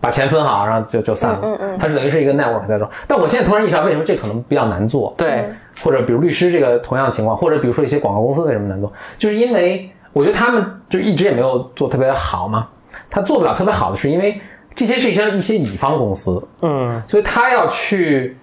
[0.00, 1.40] 把钱分好，然后就就散了。
[1.42, 2.90] 嗯嗯，它是等于是一个 network 在做。
[3.06, 5.14] 但我现在突然意识到，为什么这可能比较难做？
[5.16, 5.44] 对，
[5.82, 12.68] 或者比如律师这个同样的情况，或者比如说一些广告公司为什么难做，就是因为我觉得他们就一直也没有做特别好嘛。
[13.08, 14.40] 他做不了特别好的是因为
[14.74, 18.36] 这些是一些一些乙方公司，嗯，所以他要去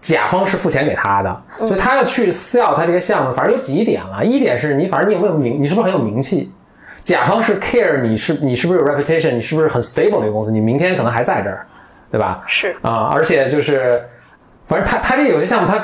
[0.00, 4.24] 甲方是付钱给他的，所以他要去 sell 他这个项目，反正有几点了。
[4.24, 6.50] 一点是你反正你有没有名，你是不是很有名气？
[7.02, 11.66] 甲方是 care 你是你是不是有 reputation，你是不是很 stable 的一个公司，你明天可能还在这儿，
[12.10, 12.42] 对吧？
[12.46, 14.02] 是啊、而且就是，
[14.66, 15.78] 反正他他这个有些项目他。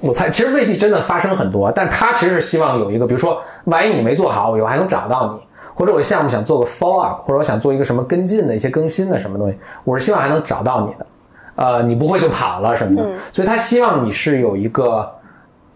[0.00, 11.06] 我猜其实未必真的发生很多，但他其实是希望有一个，比如说，万一你没做好，我以后还能找到你，或者我项目想做个 follow up，或者我想做一个什么跟进的一些更新的什么东西，我是希望还能找到你的，
[11.56, 15.06] 呃，你不会就跑了什么的，所以他希望你是有一个，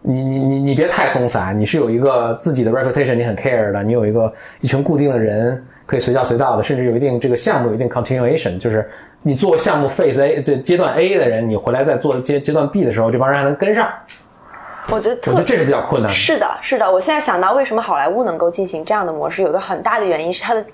[0.00, 8.88] 你你你你别太松散，你是有一个自己的 reputation，你很 care 的，你有一个一群固定的人可以随叫随到的，甚至有一定这个项目有一定 continuation，就是
[9.22, 13.88] 你做项目 phase A 这阶段 A 的人，你回来再做阶阶段 B 的时候，这帮人还能跟上，
[14.88, 16.14] 我觉得特我觉得这是比较困难的。
[16.14, 16.90] 是的，是的。
[16.90, 20.64] 我现在想到为什么好莱坞能够进行这样的模式，有个很大的原因是它的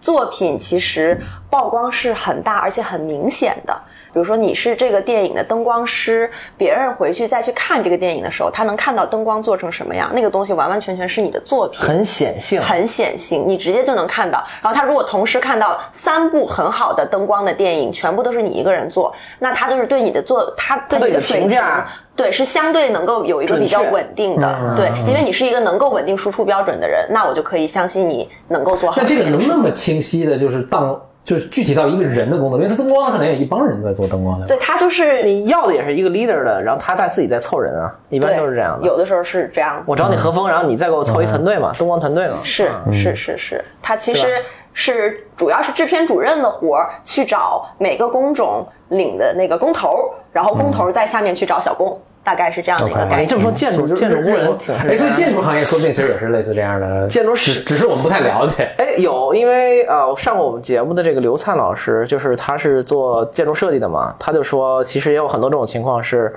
[0.00, 3.80] 作品其实曝光是很大而且很明显的。
[4.14, 11.80] 比如说你是这个电影的灯光师，别人回去再去看这个电影的时候，他能看到灯光做成什么样，那个东西完完全全是你的作品。
[11.84, 14.42] 很显性，很显性，你直接就能看到。
[14.62, 28.96] 然后他如果同时看到三部很好的灯光的电影，全部都是你一个人做，那他就是对你的做，他对对你的评价，对是相对能够有一个比较稳定的，对，因为你是一个能够稳定输出标准的人，那我就可以相信你能够做好。
[28.96, 34.46] 那这个能那么清晰的，就是到就是具体到一个人的工作，因为他灯光可能有一帮人在做灯光的。
[34.46, 38.86] 对他就是你要的也是一个 leader 的，然后他在自己在凑人啊，一般都是这样的。
[38.86, 39.90] 有的时候是这样子。
[39.90, 42.34] 我找你和风，然后你再给我凑一团队嘛，灯光团队嘛。
[42.44, 44.36] 是是是是，他其实
[44.74, 53.28] 是主要是制片主任的活儿，去找每个工种领的那个工头儿，然后工头儿在下面去找小工，大概是这样的一个概念。
[53.28, 57.06] 这么说，建筑建筑工人挺哎，所以建筑行业说不定其实也是类似这样的。
[57.06, 58.70] 建筑只是只是我们不太了解。
[58.78, 66.34] 哎，有，因为呃，上过我们节目的这个刘灿老师，就是他是做建筑设计的嘛，他就说，其实也有很多这种情况是，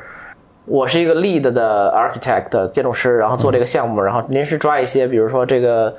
[0.65, 5.93] 我是一个 lead 的 architect 的建筑师，然后做这个项目，然后临时抓一些，比如说这个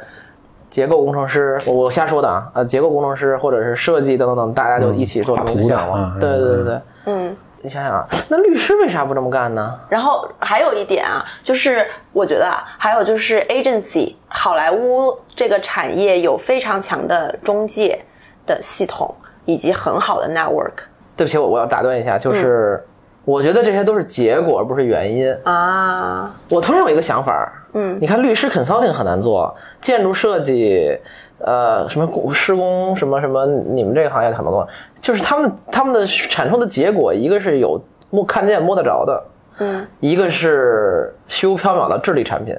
[0.68, 6.20] 结构工程师，我我瞎说的啊，呃，结构工程师或者是设计等等等，大家就一起做这么一个项目。
[6.20, 7.35] 对对对，嗯。
[7.61, 9.79] 你想想啊，那律师为啥不这么干呢？
[9.88, 18.01] 然后还有一点啊，就是我觉得啊，还有就是 agency，好莱坞这个产业有非常强的中介
[18.47, 19.12] 的系统，
[19.44, 20.73] 以及很好的 network
[21.16, 22.81] 对不起，我我要打断一下，就是、
[23.25, 25.37] 我觉得这些都是结果，而不是原因。
[25.42, 26.33] 啊。
[26.49, 30.97] 我突然有一个想法，嗯，你看律师 consulting 很难做，建筑设计，
[31.38, 34.68] 呃，什么工施工什么什么，你们这个行业很难做，
[35.01, 39.24] 就是他们他们的产出的结果，一个是有摸看见摸得着的，
[39.59, 42.57] 嗯，一个是虚无缥缈的智力产品，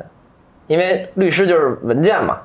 [0.68, 2.40] 因为律师就是文件嘛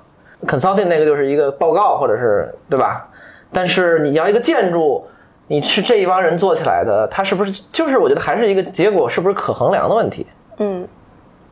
[0.47, 3.09] ，consulting 那个就是一个报告或者是对吧？
[3.53, 5.05] 但是你要一个建筑。
[5.47, 10.27] 你是这一帮人做起来的，它是不是就是我觉得还是一个结果是不是可衡量的问题？
[10.57, 10.89] 嗯，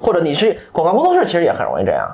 [0.00, 2.08] 或者你是广告工作室，其实也很容易这样，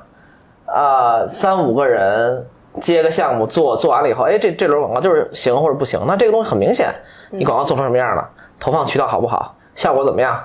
[0.66, 2.44] 啊、三五个人
[2.78, 6.92] 接个项目做，做完了以后，哎，这这轮广告就是行或者不行，那这个东西很明显，
[7.30, 10.38] 你广告做成什么样了，投放渠道好不好，效果怎么样，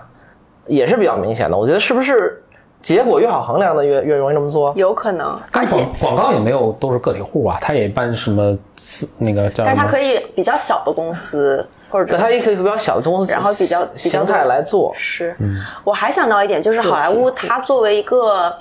[0.67, 1.57] 也是比较明显的。
[1.57, 2.41] 我觉得是不是
[2.81, 4.73] 结果越好衡量的越越容易这么做？
[4.75, 9.63] 有可能，而且广广告也没有都是个体户啊，他也办什么私那个叫？
[9.63, 14.91] 但它可以比较小的公司或者对，它也可以比较小的公司，然后比较比较形态来做。
[14.97, 15.35] 是，
[15.83, 18.53] 我还想到一点，就是好莱坞它作为一个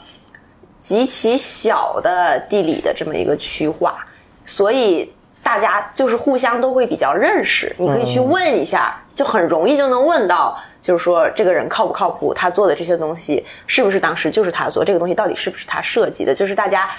[0.82, 4.04] 极其小的地理的这么一个区划，
[4.44, 5.10] 所以
[5.42, 16.90] 大家就是互相都会比较认识，你可以去问一下，就很容易就能问到，就是说这个人靠不靠谱，他做的这些东西是不是当时就是他做，这个东西到底是不是他设计的，就是大家。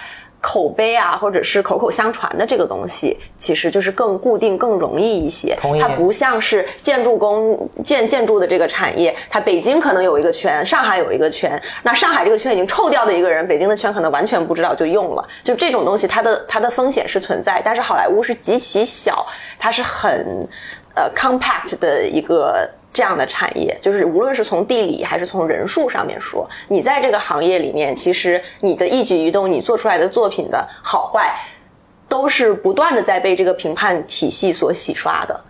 [0.43, 5.55] 口碑啊，或者是口口相传的这个东西，其实就是更固定、更容易一些。
[5.55, 15.25] 同意它不像是建筑工建建筑的这个产业，它北京可能有一个圈，上海有一个圈，那上海这个圈已经臭掉的一个人，北京的圈可能完全不知道就用了。
[15.45, 19.25] 就这种东西，它的它的风险是存在，但是好莱坞是极其小，
[19.57, 20.45] 它是很
[20.93, 22.69] 呃 compact 的一个。
[22.93, 31.35] 这样的产业，就是无论是从地理还是从人数上面说，你在这个行业里面，其实你的一举一动，你做出来的作品的好坏，
[32.07, 35.41] 都是不断的在被这个评判体系所洗刷的。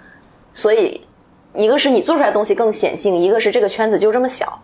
[0.53, 1.05] 所以，
[1.53, 4.57] 一个是你做出来的东西更显性，一个是这个圈子就这么小。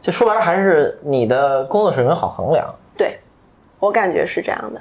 [0.00, 2.72] 就说白了，还是你的工作水平好衡量。
[2.96, 3.18] 对，
[3.80, 4.80] 我感觉是这样的。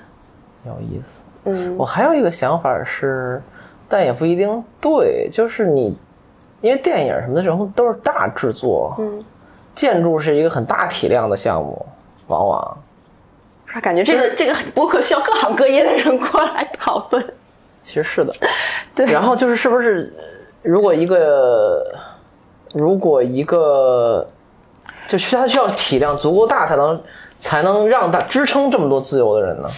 [0.65, 1.23] 有意思。
[1.45, 3.41] 嗯我还有一个想法是，
[3.89, 5.97] 但也不一定对，就是你，
[6.61, 9.23] 因为电影什么的这种都是大制作，嗯，
[9.75, 11.85] 建筑是一个很大体量的项目，
[12.27, 12.77] 往往
[13.81, 17.23] 感觉这个这个博客需要各行各业的人过来讨论。
[17.81, 18.31] 其实是的。
[18.93, 20.13] 对然后就是是不是，
[20.61, 21.83] 如果一个，
[22.75, 24.27] 如果一个，
[25.07, 27.01] 就需它需要体量足够大，才能
[27.39, 29.69] 才能让它支撑这么多自由的人呢？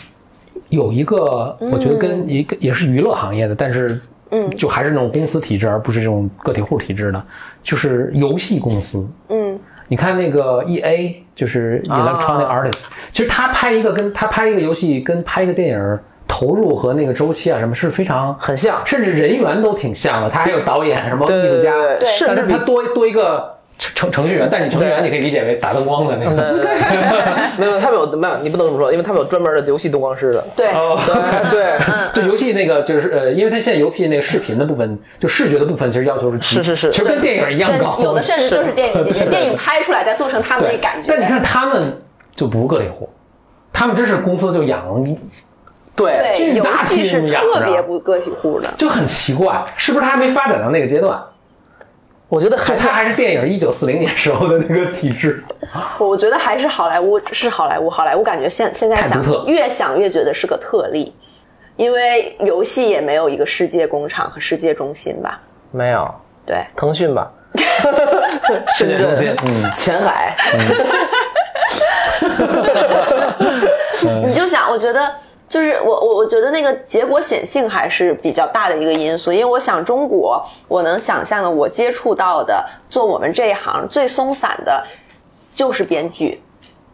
[0.68, 4.02] 有一个，我觉得跟一个也是娱乐行业的，但是
[4.34, 4.50] 嗯。
[4.58, 7.24] 就还是那种公司体制，而不是这种个体户体制的，
[7.62, 9.08] 就是游戏公司。
[9.30, 9.58] 嗯。
[9.90, 18.82] 你看那个 E A，就是 Electronic 啊 Artist，、其实他拍一个跟他拍一个游戏跟拍一个电影投入和那个周期啊什么是非常很像。
[18.86, 20.30] 甚至人员都挺像的。
[20.30, 22.00] 他还有导演什么艺术家，对。
[22.00, 26.34] 对但甚至他多多一个程程序员，但是程序员你可以理解为打灯光的那个。
[27.58, 28.38] 没有，他们有没有？
[28.42, 30.44] 你不能这么说，因为他们有专门的游戏灯光师的。
[30.56, 30.98] 对，哦，
[31.52, 31.78] 对
[32.14, 38.00] 对，就游戏那个就是呃，因为他现在游戏那个视频的部分，就视觉的部分，其实要求是是是是其实跟电影一样高。
[38.02, 41.08] 有的甚至就是电影级别，电影拍出来再做成他们那感觉。
[41.08, 42.00] 但你看他们
[42.36, 43.10] 就不是个体户，
[43.72, 45.04] 他们真是公司就养，
[45.96, 48.70] 对对，游巨大戏是养特着别不个体户的。
[48.78, 51.22] 就很奇怪，是不是他还没发展到那个阶段？
[52.34, 55.44] 我觉得还就他还是电影一九四零年时候的那个体制。
[56.00, 61.14] 我觉得还是好莱坞是好莱坞，好莱坞感觉现现在想越想越觉得是个特例，
[61.76, 65.40] 因为游戏也没有一个世界工厂和世界中心吧？
[65.70, 66.12] 没有。
[66.44, 67.32] 对，腾讯吧？
[68.76, 69.72] 世界中心、嗯。
[69.78, 70.36] 前海，
[74.26, 75.08] 你就想，我觉得
[75.54, 84.84] 就是我我我觉得那个结果显性还是比较大的一个因素，因为我想中国，我能想象的，我接触到的做我们这一行最松散的，
[85.54, 86.42] 就是编剧。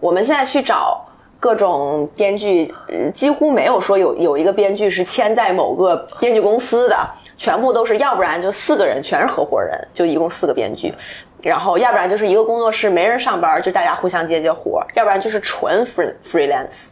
[0.01, 1.01] 我们现在去找
[1.39, 2.75] 各种编剧，
[3.13, 6.97] 几乎没有说有有一个编剧是签在某个编剧公司的，
[7.37, 10.93] 全部都是要不然就四个人全是合伙人，就一共四个编剧。
[11.41, 16.87] 然后，要不然就是一个工作室没人上班，就大家互相接接活；要不然就是纯 free freelance，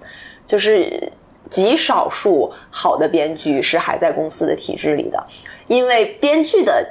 [0.47, 1.11] 就是
[1.49, 5.23] 极少数好的编剧是还在公司的体制里的，
[5.67, 6.85] 因为编剧的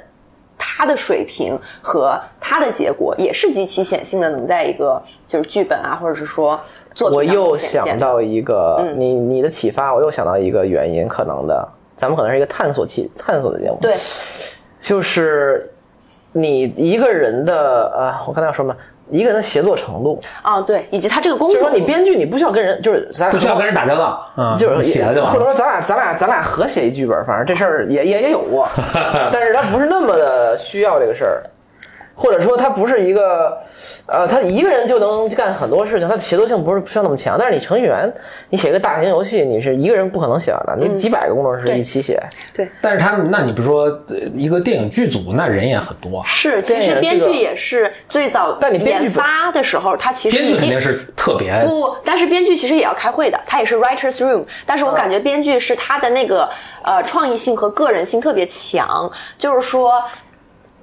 [0.57, 6.59] 他的水平和他的结果也是极其显性的，能在一个就是剧本啊，或者是说
[6.93, 13.95] 作品当我又想到一个，你你的启发，我又想到一个原因，可能的，咱们可能是一个探索期 探索的节目，对，
[14.79, 15.71] 就是
[16.31, 18.75] 你一个人的呃，我刚才要说什么？
[19.09, 25.31] 一个人的协作程度，啊对，以及他这个工作就是，说你编剧，你不需要跟人，就是咱不需要跟人打交道，嗯，就是写了就完。
[25.31, 28.67] 或者说咱俩咱俩咱俩合写一剧本，反正这事儿也也也有过，
[29.31, 31.43] 但是他不是那么的需要这个事儿，
[32.19, 33.55] 或者说他不是一个，
[34.07, 37.37] 呃，他一个人就能干很多事情，他的协作性不是不需要那么强。
[37.37, 38.11] 但是你程序员，
[38.49, 42.19] 你写个大型游戏，你是一个人不可能写完的，你几百个工程师一起写，
[42.51, 54.43] 对但是他们，那你不说呃一个电影剧组，那人也很多啊，是，其实编剧也是最早但你编剧研发的时候，他其实编剧肯定是特别不，但是编剧其实也要开会的，他也是 writers room。
[54.65, 56.49] 但是我感觉编剧是他的那个
[56.83, 60.01] 呃创意性和个人性特别强，就是说。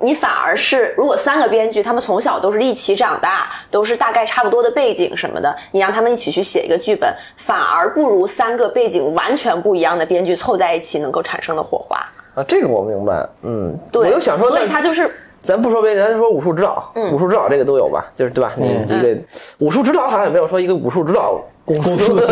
[0.01, 11.97] 你反而是，如果三个编剧他们从小都是一起长大，都是大概差不多的背景什么的，你让他们一起去写一个剧本，反而不如三个背景完全不一样的编剧凑在一起能够产生的火花。
[12.35, 15.09] 啊，这个我明白，嗯，对，我就想说，所以那他就是
[15.45, 18.07] 咱不说别的，咱就说武术指导，武术指导这个都有吧？
[18.15, 18.53] 就是对吧？
[18.57, 19.17] 你这个
[19.59, 22.27] 武术指导好像也没有说一个武术指导公司，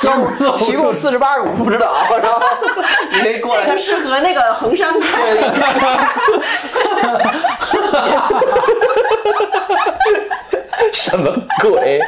[0.56, 1.92] 提供四十八个武术指导，
[2.22, 2.40] 然后
[3.12, 5.32] 你可以过来这个适合那个衡山派。
[10.92, 12.00] 什么鬼？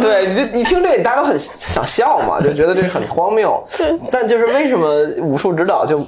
[0.00, 3.62] 对，你就你听这个，大家都很想笑嘛，就觉得这个很荒谬。
[4.10, 6.04] 但就是为什么武术指导就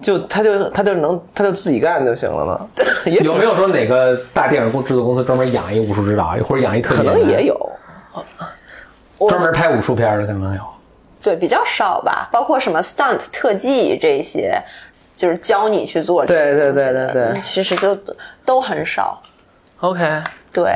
[0.00, 2.84] 就他就他就能他就自己干就行了呢？
[3.06, 7.72] 也有没有说哪个大电影公制作公司专门养一武术指导，或者养一特可技演员能也有。
[9.28, 10.62] 专门拍武术片的可能有。
[11.22, 14.62] 对，比较少吧，包括什么 stunt 特技这些，
[15.16, 16.72] 就是教你去做这对对。
[16.72, 17.98] 对对对其实就
[18.44, 19.20] 都很少。
[19.80, 20.22] OK，
[20.52, 20.72] 对，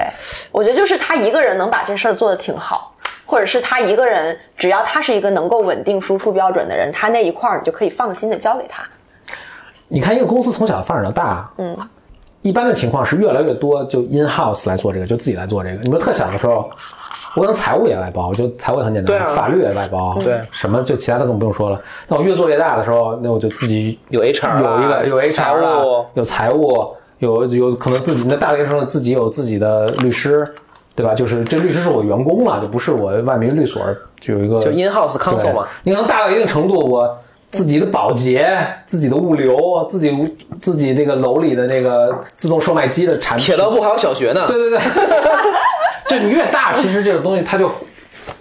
[0.51, 2.95] 我觉得就是他一个人能把这事儿做得挺好，
[3.27, 8.83] 或者是他一个人，只要他是一个能够稳定输出标准的人，他那一块儿你就可以放心的交给他。
[9.93, 11.76] 你看一个公司从小发展到大，嗯，
[12.43, 15.76] 一般的情况是越来越多就 in house 来做这个，就自己来做这个。
[15.82, 16.70] 你说特小的时候，
[17.34, 21.80] 我可能财务也外包，就财务也很简单，法律也外包，对什么就其他的更不用说了。
[22.07, 26.88] 那我越做越大的时候，那我就自己有 HR 有一个有 HR 财了务有财务，
[27.18, 30.47] 有有可能自己那大学生自己有自己的律师，
[30.95, 31.14] 对吧？
[31.14, 33.82] 就是这律师是我员工了，就不是我外面律所
[34.20, 35.66] 就有一个就 in house counsel 对嘛。
[35.82, 37.18] 你可能大到一定程度，我
[37.51, 44.47] 自己的保洁、自己的物流、自己自己这个楼里的那个自动售卖机的产品，铁道部还有小学呢。
[44.47, 44.81] 对对对，
[46.07, 47.71] 就你越大，其实这种东西它就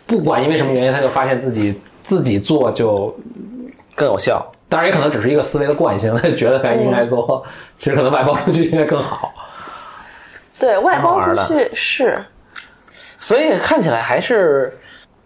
[0.05, 3.15] 不管因为什么原因，他就发现自己自己做就，
[3.95, 4.45] 更有效。
[4.67, 7.43] 当然也可能只是一个思维的惯性，他就觉得该应该做，
[7.77, 9.33] 其实可能外包出去应该更好。
[10.59, 12.23] 对外包出去是
[13.17, 14.71] 所以看起来还是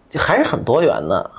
[0.08, 1.30] 就还是很多元的。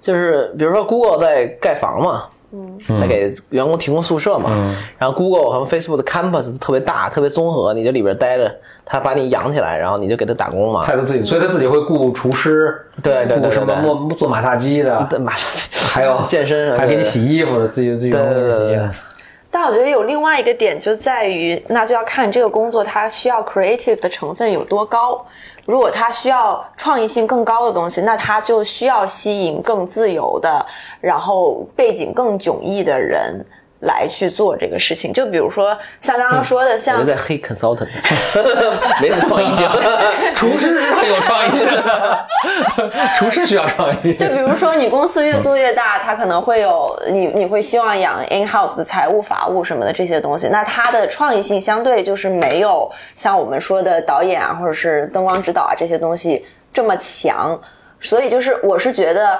[0.00, 4.74] 就是比如说 Google 在盖房嘛，嗯，在给员工提供宿舍嘛，嗯。
[4.98, 8.52] 然后 Google 和 Facebook 的 campus 特别大，特别综合，你就里边待着，
[8.84, 10.82] 他把你养起来，然后你就给他打工嘛。
[10.84, 15.50] 他就自己，所以他自己会雇厨师，对对对雇什么做做马杀鸡的，对，马上
[15.94, 18.98] 还有 健身还给你洗衣服的，自己自己员工给你洗衣服。
[19.50, 25.26] 但我觉得有另外一个点就在于，那就要看这个工作它需要 creative 的成分有多高。
[25.64, 30.64] 如果它需要创意性更高的东西，那它就需要吸引更自由的，
[31.00, 33.44] 然后背景更迥异的人
[33.80, 35.12] 来去做这个事情。
[35.12, 37.88] 就比如说像刚刚说的，我像我在黑 consultant，
[39.00, 39.68] 没什么创意性。
[40.34, 42.26] 厨师是很有创意性的，
[43.16, 44.14] 厨师需要创意。
[44.14, 50.48] 就比如说，你公司越做越大，它可能会有你，你会希望养 in house 的财务、法务什么的这些东西。
[50.48, 57.60] 那它的创意性相对就是没有像我们说的导演啊，或者是灯光指导啊这些东西这么强。
[58.00, 59.38] 所以就是，我是觉得。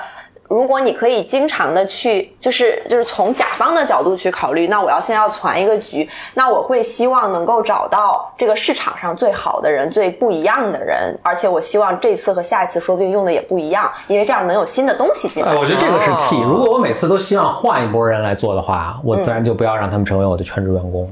[0.51, 15.53] 如果你可以经常的去，就是就是从甲方的角度去考虑，那我要先要攒一个局，那我会希望能够找到这个市场上最好的人、最不一样的人，而且我希望这次和下一次说不定用的也不一样，因为这样能有新的东西进来。
[15.53, 16.43] 哎，我觉得这个是 key。
[16.43, 21.09] 哦如果我每次都希望换一波人来做的话，我自然就不要让他们成为我的全职员工。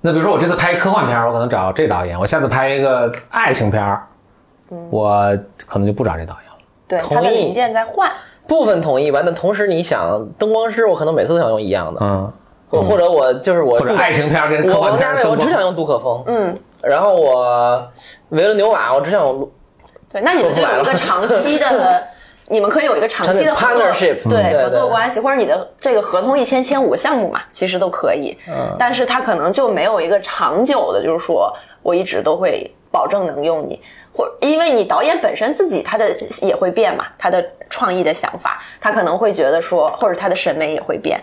[0.00, 4.06] 那比如说我这次拍一科幻片儿，我可能找这导演；我下次拍一个爱情片儿，
[4.88, 6.58] 我可能就不找这导演了。
[6.88, 8.10] 对，同意它的零件在换。
[8.46, 12.32] 部分同意吧，但同时你想，灯光师我可能每次都想用一样的，嗯，
[12.68, 17.88] 或或者我就是我或者爱情片跟科我幻片都不只想用杜可风，嗯，然后我
[18.30, 19.48] 维伦纽瓦我只想用
[20.10, 22.02] 对，那你们就有一个长期的，
[22.48, 28.36] 你们可以有一个长期的 Partnership，对合作关系，或者你的这个合同一签签五个项目嘛，其实都可以。
[28.46, 28.76] 嗯。
[28.78, 31.50] 但是他可能就没有一个长久的，就是说
[31.82, 33.80] 我一直都会保证能用你，
[34.14, 41.18] 或因为你导演本身自己他的也会变嘛，他的创意的想法，他可能会觉得说，或者他的审美也会变。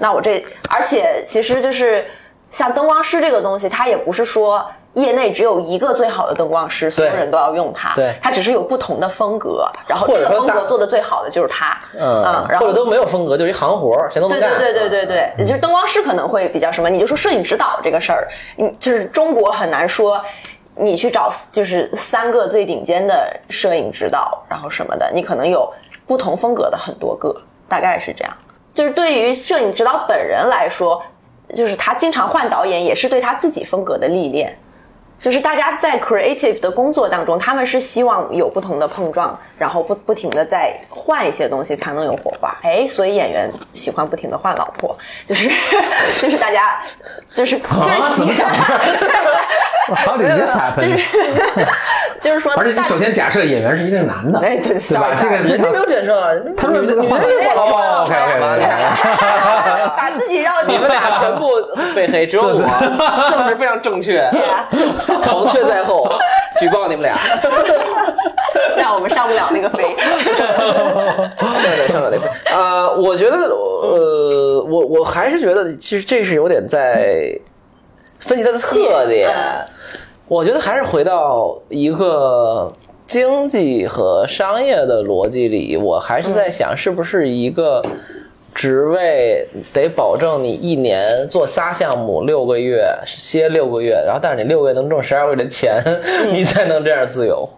[0.00, 2.04] 那我这，而且其实就是
[2.50, 7.94] 像灯光师这个东西，它也不是说业内只有一个最好的灯光师，所有人都要用它。
[7.94, 11.78] 对它只是有不同的风格，然后这个风格做的最好的就是他。
[11.96, 14.50] 嗯，然后或者都没有风格，就是一行活儿，谁都能干。
[14.58, 20.20] 对对对对对对，也就是灯光师可能会比较什么，你就说摄影指导这个事儿，你就是中国很难说。
[20.76, 25.72] 你去找就是三个最顶尖的摄影指导，然后什么的，你可能有
[26.06, 27.34] 不同风格的很多个，
[27.68, 28.36] 大概是这样。
[28.74, 31.00] 就是对于摄影指导本人来说，
[31.54, 34.56] 就是他经常换导演，也是对他自己风格的历练。
[35.18, 42.54] 就是大家在 creative 的工作当中，他们是希望有不同的碰撞，然后不不停的在换一些东西，才能有火花。
[42.62, 44.94] 哎，所以演员喜欢不停的换老婆，
[45.26, 45.48] 就是
[46.20, 46.80] 就是大家
[47.32, 50.98] 就是就是啊怎么讲这？How did this 就是
[52.20, 55.08] 就是说，而且你首先假设演员是一定男的，哎对对吧？
[55.18, 57.20] 这个人家没有检测啊， 他们女的女的换
[57.54, 61.50] 老婆哦，OK，OK，OK，OK 把自己绕进你们俩全部
[61.94, 64.28] 被黑，只有我政治非常正确，
[65.22, 66.08] 黄雀在后，
[66.58, 67.16] 举报你们俩。
[68.76, 69.82] 但我们上不了那个飞。
[69.96, 72.28] 对对，上不了那飞。
[72.52, 77.32] 啊，我觉得，呃，我我还是觉得，其实这是有点在
[78.18, 79.30] 分析它的特点。
[79.30, 79.66] 嗯
[80.26, 82.72] 我觉得还是回到一个
[83.06, 87.82] 经济和商业的逻辑里，我还是在想，是不是一个
[88.54, 95.82] 职位得保证你一年做仨项目六个月，歇六个月，然后但是你六个月能挣十二个月的钱，
[96.30, 97.48] 你才能这样自由。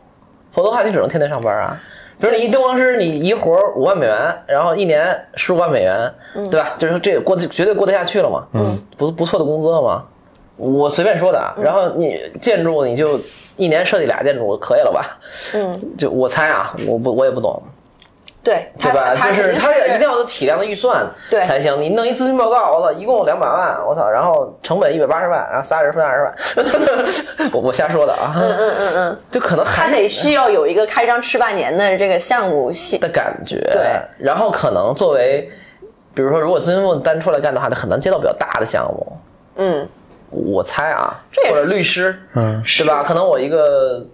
[0.53, 1.79] 否则的话，你只能天天上班啊。
[2.19, 6.11] 比如你一灯光师，你一活五万美元，然后一年十五万美元，
[6.51, 6.75] 对吧？
[6.79, 10.03] 就是说这过得绝对过得下去了嘛，嗯，不不错的工资了嘛。
[10.57, 11.55] 我随便说的啊。
[11.63, 13.21] 然后你建筑你就
[13.57, 15.19] 一年设计俩建筑可以了吧？
[15.53, 17.63] 嗯，就我猜啊，我不我也不懂。
[18.47, 19.13] 对对吧？
[19.17, 21.81] 就是他也一定要有体量的预算对才行。
[21.81, 28.33] 你弄一咨询报告，我操，一共两百万，我操，然后成本一百八十万，然后仨人分二十万， 我我瞎说的啊。
[28.37, 33.57] 嗯嗯嗯嗯， 就可能他还得需要有一个开张吃半年的这个项目系的感觉。
[33.73, 35.51] 对，然后可能作为，
[36.15, 39.19] 比如说，如果咨询部单出来干的话，他很难接到比较大的项目。
[39.57, 39.89] 嗯，
[40.31, 43.03] 我猜啊，这或者律师，嗯，对吧？
[43.03, 44.05] 可能我一个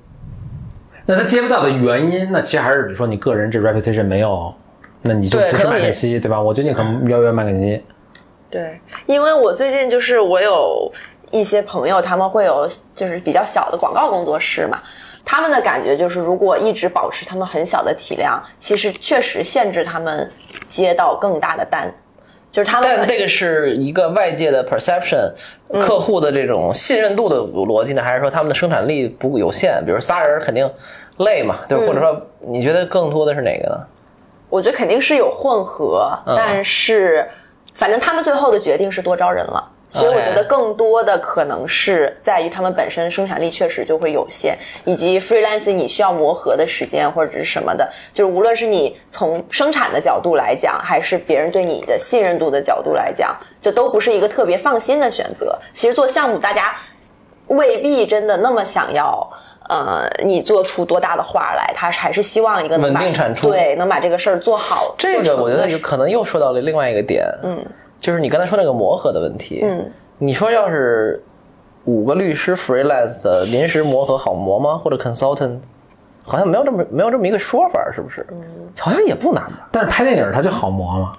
[1.04, 4.54] 那他接不到的原因，那其实还是比如说你个人这 reputation 没有，
[5.02, 6.40] 那你就不是麦肯锡，对吧？
[6.40, 7.82] 我最近可能邀约麦肯锡，
[8.48, 10.92] 对，因为我最近就是我有
[11.30, 14.78] 一些朋友，他们会有就是比较小的广告工作室嘛，
[15.24, 20.30] 他们的感觉就是，如果一直保持他们很小的体量，其实确实限制他们
[20.68, 21.92] 接到更大的单，
[22.52, 25.32] 就是他们但这个是一个外界的 perception，、
[25.80, 29.82] 客嗯户的这种信任度的逻辑呢，还是说他们的生产力不有限？
[29.84, 30.70] 比如仨人肯定
[31.16, 31.78] 累嘛，对？
[31.78, 33.80] 嗯或者说你觉得更多的是哪个呢？
[34.50, 37.26] 我觉得肯定是有混合，嗯但是
[37.74, 39.66] 反正他们最后的决定是多招人了。
[39.92, 55.58] 所以我觉得更多的可能是在于他们本身生产力确实就会有限，以及 freelancing 你需要磨合的时间或者是什么的，就是无论是你从生产的角度来讲，还是别人对你的信任度的角度来讲，这都不是一个特别放心的选择。
[55.74, 56.74] 其实做项目，大家
[57.48, 59.30] 未必真的那么想要。
[59.68, 64.92] 呃，你做出多大的花来，他还是希望一个能把稳定产出对，能把这个事儿做好。
[64.98, 67.64] 这个我觉得有可能又说到了另外一个点，嗯，
[68.02, 69.88] 就是你刚才说那个磨合的问题，嗯，
[70.18, 71.22] 你说要是
[71.84, 74.76] 五个律师 freelance 的临时磨合好磨吗？
[74.76, 75.60] 或者 consultant，
[76.24, 78.26] 好像没有这么没有这么一个说法，是不是？
[78.32, 78.42] 嗯，
[78.76, 79.68] 好像也不难吧？
[79.70, 81.12] 但是拍电影它就好磨嘛。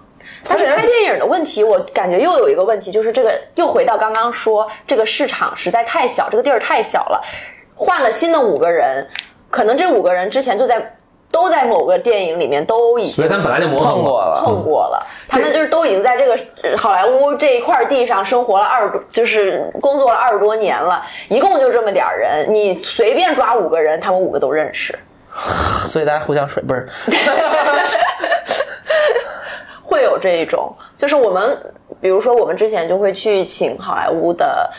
[0.44, 7.24] 但是拍电影的问题，我感觉又有一个问题，就是这个又回到刚刚说，这个市场实在太小，这个地儿太小了，
[7.76, 9.08] 换了新的五个人，
[9.50, 10.98] 可能这五个人之前就在
[11.34, 24.98] 都在某个电影里面都已经所以他们本来就碰过了碰过了，他们就是都已经在这个呃好莱坞这一块地上生活了二十多，就是工作了二十多年了，一共就这么点儿人，你随便抓五个人，他们五个都认识。
[25.88, 26.88] 所以大家互相水不是？
[29.82, 31.58] 会有这一种，就是我们，
[32.00, 34.70] 比如说我们之前就会去请好莱坞的。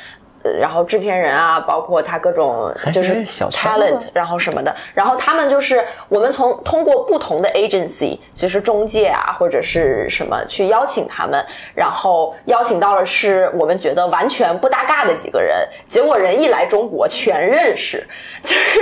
[0.44, 18.06] 呃然后制片人啊，包括他各种就是 talent，然后什么的，然后他们就是我们从通过不同的 agency，就是中介啊或者是什么去邀请他们，然后邀请到了是我们觉得完全不搭嘎的几个人，结果人一来中国全认识，
[18.42, 18.80] 就是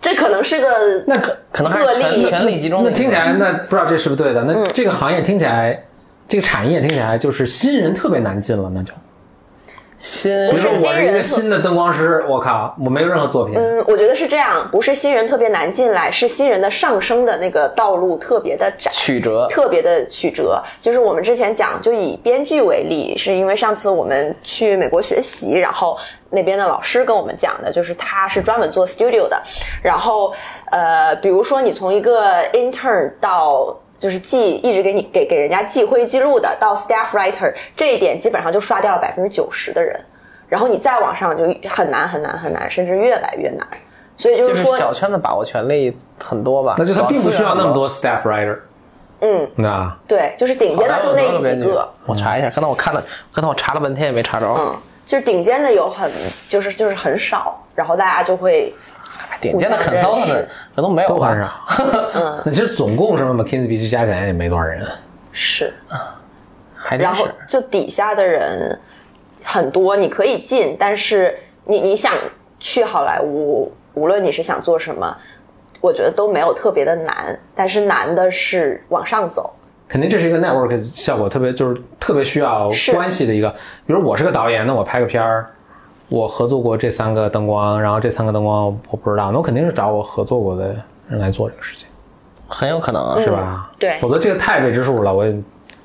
[0.00, 2.82] 这可能是个那可可能还个是权例权力集中。
[2.82, 4.40] 那听起来，那不知道这是不是对的？
[4.42, 5.78] 嗯那这个行业听起来，
[6.26, 8.92] 这个产业听起来就是新人特别难进了，那就。
[10.00, 18.90] 新比如说是我是一个新人新的灯光师，我靠，我没有任何作品，嗯，我觉得是这样，不是新人特别难进来，是新人的上升的那个道路特别的窄。
[18.90, 25.94] 曲折，特别的曲折，就是我们之前讲，就以编剧为例，是因为上次我们去美国学习，然后
[26.30, 29.38] 那边的老师跟我们讲的，就是他是专门做 studio 的，
[29.82, 30.32] 然后
[30.70, 40.00] 呃，比如说你从一个 intern 到就是记一直给你给给人家记会议记录的，到 staff writer 这一点基本上就刷掉了百分之九十的人，
[40.48, 43.68] 然后你再往上就很难很难很难，甚至越来越难。
[44.16, 46.74] 所以就就是是说，小圈子把握权力很多吧？
[46.76, 48.58] 那就他并不需要那么多 staff writer，
[49.20, 49.96] 嗯，那？
[50.06, 54.46] 对，就是顶尖的就那几个，我查一下，刚才我看了，刚才我查了半天也没查着。
[54.46, 54.76] 嗯，
[55.06, 56.10] 就是顶尖的有很，
[56.48, 58.74] 就是就是很少，然后大家就会，
[59.40, 61.40] 顶尖的互相认 consultant 可能没有吧都很？
[61.40, 61.50] 少。
[62.14, 64.86] 嗯， 那其实总共什么 McKinsey、BC 加起来也没多少人。
[65.32, 65.72] 是，
[66.74, 67.28] 还真是然后。
[67.48, 68.78] 就底下的人
[69.42, 72.12] 很多，你可以进，但是你你想
[72.58, 75.16] 去好莱坞，无论你是想做什么，
[75.80, 79.54] 我觉得都没有特别的难，但是难的是往上走。
[79.88, 83.50] 肯定这是一个 network 效果特别，就是特别需要关系的一个。
[83.86, 85.50] 比如我是个导演，那我拍个片儿，
[86.10, 90.76] 我合作过这三个灯光，然后这三个灯光我不知道，那我肯定是找我合作过的
[91.08, 91.86] 人来做这个事情，
[92.48, 93.70] 很有可能啊，是吧？
[93.78, 93.96] 对。
[93.98, 95.34] 否则这个太未知数了，我也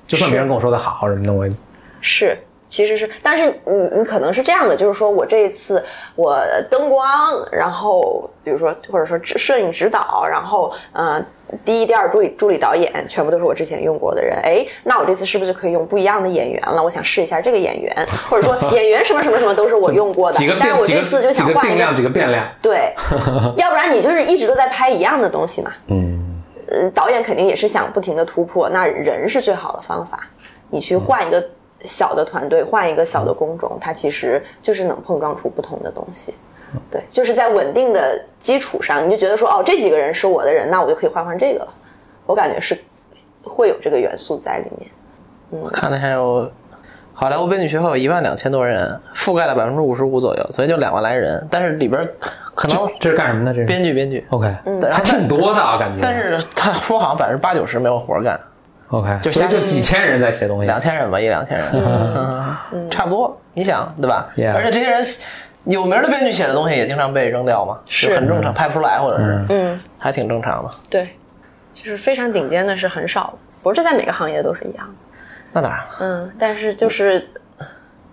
[0.08, 1.54] 就算别人跟我说的好什么的，我也
[2.02, 2.38] 是，
[2.76, 5.82] 其实是，但是你你可能是这样的，就是说我这一次
[6.14, 6.38] 我
[6.70, 11.24] 灯光，然后比如说或者说摄影指导，然后呃
[11.64, 16.84] 第一、第二助理助理导演全部都是我之前用过的人，哎，那我这次是不是就可以用不一样的演员了？
[16.84, 17.96] 我想试一下这个演员，
[18.30, 22.46] 或者说 演员什么什么什么都是我用过的几个，但我这次就想换一个个定量，几个变量。
[22.62, 22.94] 对，
[23.56, 25.72] 要不然你就是一直都在拍一样的东西嘛。
[25.88, 30.28] 嗯，呃，导演肯定也是想不停的突破，那人是最好的方法。
[30.72, 31.42] 你去换一个
[31.86, 36.34] 小的团队，换一个小的工种，它其实就是能碰撞出不同的东西。
[36.92, 41.68] 对，就是在稳定的基础上，你就觉得说，哦，这几个人是我的人，那我就可以换换这个了。
[42.26, 42.78] 我感觉是
[43.44, 44.90] 会有这个元素在里面。
[45.50, 46.52] 我看了一下有。
[47.18, 51.48] 好莱坞编剧学会有一万两千多人，覆盖了百分之五十五左右，所以就两万来人。
[51.50, 52.06] 但是里边
[52.54, 53.54] 可能这是干什么的？
[53.54, 54.28] 这是编剧，编剧。
[54.32, 56.02] OK，嗯还挺多的啊，感觉。
[56.02, 58.38] 但是他说好像百分之八九十没有活干，
[58.90, 60.66] OK，就现在就几千人在写东西。
[60.66, 61.68] 两千人吧，一两千人，
[62.72, 63.36] 嗯，差不多。
[63.54, 64.28] 你想对吧？
[64.54, 65.04] 而且这些人
[65.64, 68.16] 有名的编剧写的东西也经常被扔掉嘛，是。
[68.16, 70.70] 很正常，拍不出来或者是，嗯，还挺正常的。
[70.90, 71.10] 对，
[71.74, 75.06] 就是非常顶尖的是很少的，不是在每个行业都是一样的。
[75.52, 77.28] 那当然了，嗯，但是就是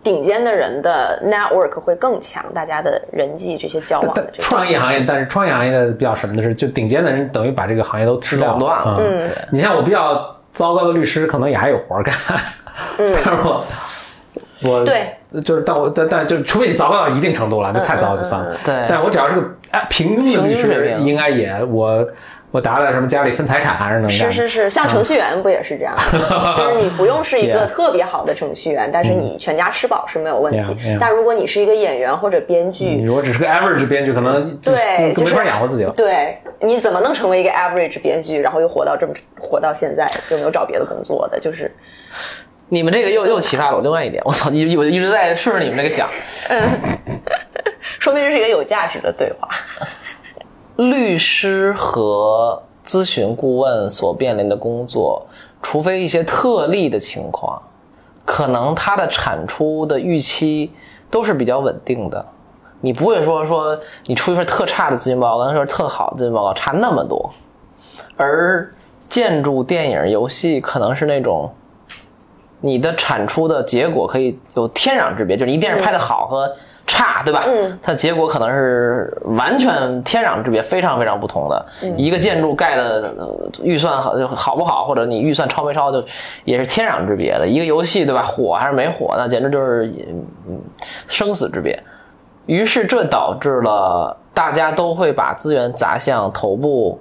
[0.03, 8.79] 顶尖的人的 network 会更强，大家的人际这些交往的这个创意行业，但是创意行业的比较什么的是，就顶尖的人等于把这个行业都吃掉垄断。
[8.79, 9.37] 了嗯，对。
[9.51, 12.15] 你像我比较糟糕的律师，可能也还有活儿干。
[12.99, 13.65] 嗯， 但是我
[14.63, 18.57] 我对，就是但我但但就除非你糟糕到一定程度了，那太糟就算了。
[18.65, 22.07] 对但我只要是个哎平庸的律师，应该也我
[22.53, 24.13] 我打打什么家里分财产还是能干。
[24.13, 25.97] 是是是，像程序员不也是这样？
[26.57, 30.77] 就是你不用是一个特别好的程序员，但是你全家吃饱是没有问题。
[31.01, 35.93] 但如果你是一个演员或者编你剧，如果只是个 average 编剧，可能对，就没法养活自己了。
[35.97, 41.41] 对，你怎么能成为一个 average 编剧，然后又活到这么活到现在，又没有找别的工作的？
[41.41, 41.75] 就是
[42.69, 46.07] 你们这个又又启发了我另外一点，我操，一我一直在顺着你们这个想，
[47.81, 49.49] 说明这是一个有价值的对话。
[50.77, 55.27] 律师和咨询顾问所面临的工作，
[55.63, 57.61] 除非一些特例的情况，
[58.25, 60.73] 可能它的产出的预期
[61.11, 62.25] 都是比较稳定的。
[62.81, 67.31] 你不会说说你出一份特差的咨询报告，跟一份特好的咨询报告差那么多。
[68.17, 68.75] 而
[69.09, 71.53] 建筑、电影、游戏可能是那种，
[72.61, 76.51] 你的产出的结果可以有天壤之别，就是你电影拍的好和
[76.87, 77.45] 差，对吧？
[77.47, 81.67] 嗯，它结果可能是完全天壤之别，非常非常不同的。
[81.97, 86.05] 一个建筑盖的呃预算好就好不好，或者你预算超没超，就
[86.45, 87.47] 也是天壤之别的。
[87.47, 88.23] 一个游戏，对吧？
[88.23, 89.87] 火还是没火，那简直就是
[90.49, 90.61] 嗯
[91.07, 91.83] 生死之别。
[92.47, 97.01] 于是这导致了大家都会把资源砸向头部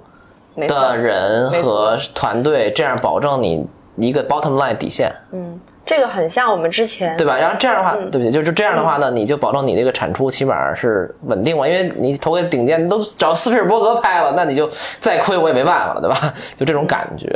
[0.56, 3.66] 的人和团队，这样保证你
[3.96, 5.12] 一个 bottom line 底线，
[5.94, 7.36] 这个很像我们之前对吧？
[7.36, 8.30] 然后这样的话，嗯对不对？
[8.30, 14.66] 就就这样的话呢，你就保证你这个产出起码是稳定嘛，因为你投给顶尖，你都找斯皮尔伯格拍了，那你就
[15.00, 16.32] 再亏我也没办法了，对吧？
[16.56, 17.28] 就这种感觉。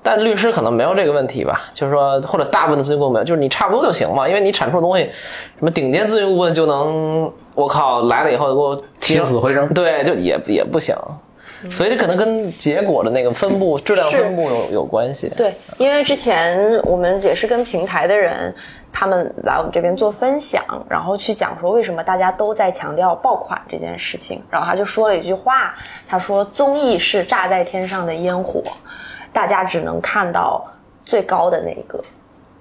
[0.00, 5.02] 但律师可能没有这个问题吧，就是说，或者大部分的咨询顾问没有，就是你差不多就行嘛，因为你产出的东西，
[5.58, 9.66] 什么顶尖咨询顾问就能，我靠，来了以后给我起死回生。
[9.74, 10.94] 对，就也也不行，
[11.70, 15.28] 所以这可能跟结果的那个分布、质量分布有有关系。
[15.36, 18.54] 对，因为之前我们也是跟平台的人，
[18.92, 25.74] 他们来我们这边做分享，然后去讲说为什么大家都在强调爆款这件事情，然后他就说了一句话，
[26.06, 28.62] 他说综艺是炸在天上的烟火，
[29.32, 30.64] 大家只能看到
[31.04, 32.02] 最高的那一个。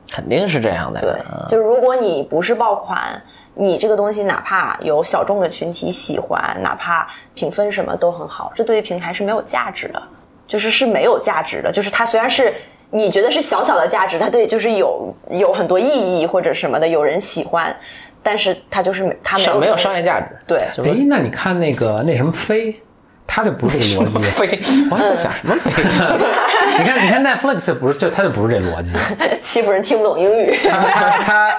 [0.09, 1.01] 肯定是这样的。
[1.01, 1.11] 对，
[1.49, 3.21] 就是如果你不是爆款，
[3.59, 10.01] 你这个东西哪怕有小众的群体喜欢，哪怕评分什么都很好，这对于平台是没有价值的，
[10.47, 11.71] 就是是没有价值的。
[11.71, 12.53] 就是它虽然是
[12.91, 17.75] 你觉得是小小的价值，它对就是有有很多意义或者什么的，有人喜欢，
[18.21, 20.27] 但是它就是没它没有商没有商业价值。
[20.45, 22.79] 对就是哎，那你看那个那什么飞，
[23.25, 24.23] 他就不是这个逻辑。
[24.23, 24.59] 飞，
[24.91, 25.71] 我还在想什么飞？
[26.79, 28.91] 你看，你看 Netflix 不是，就他就不是这逻辑。
[29.41, 30.55] 欺负人听不懂英语。
[30.63, 31.57] 他他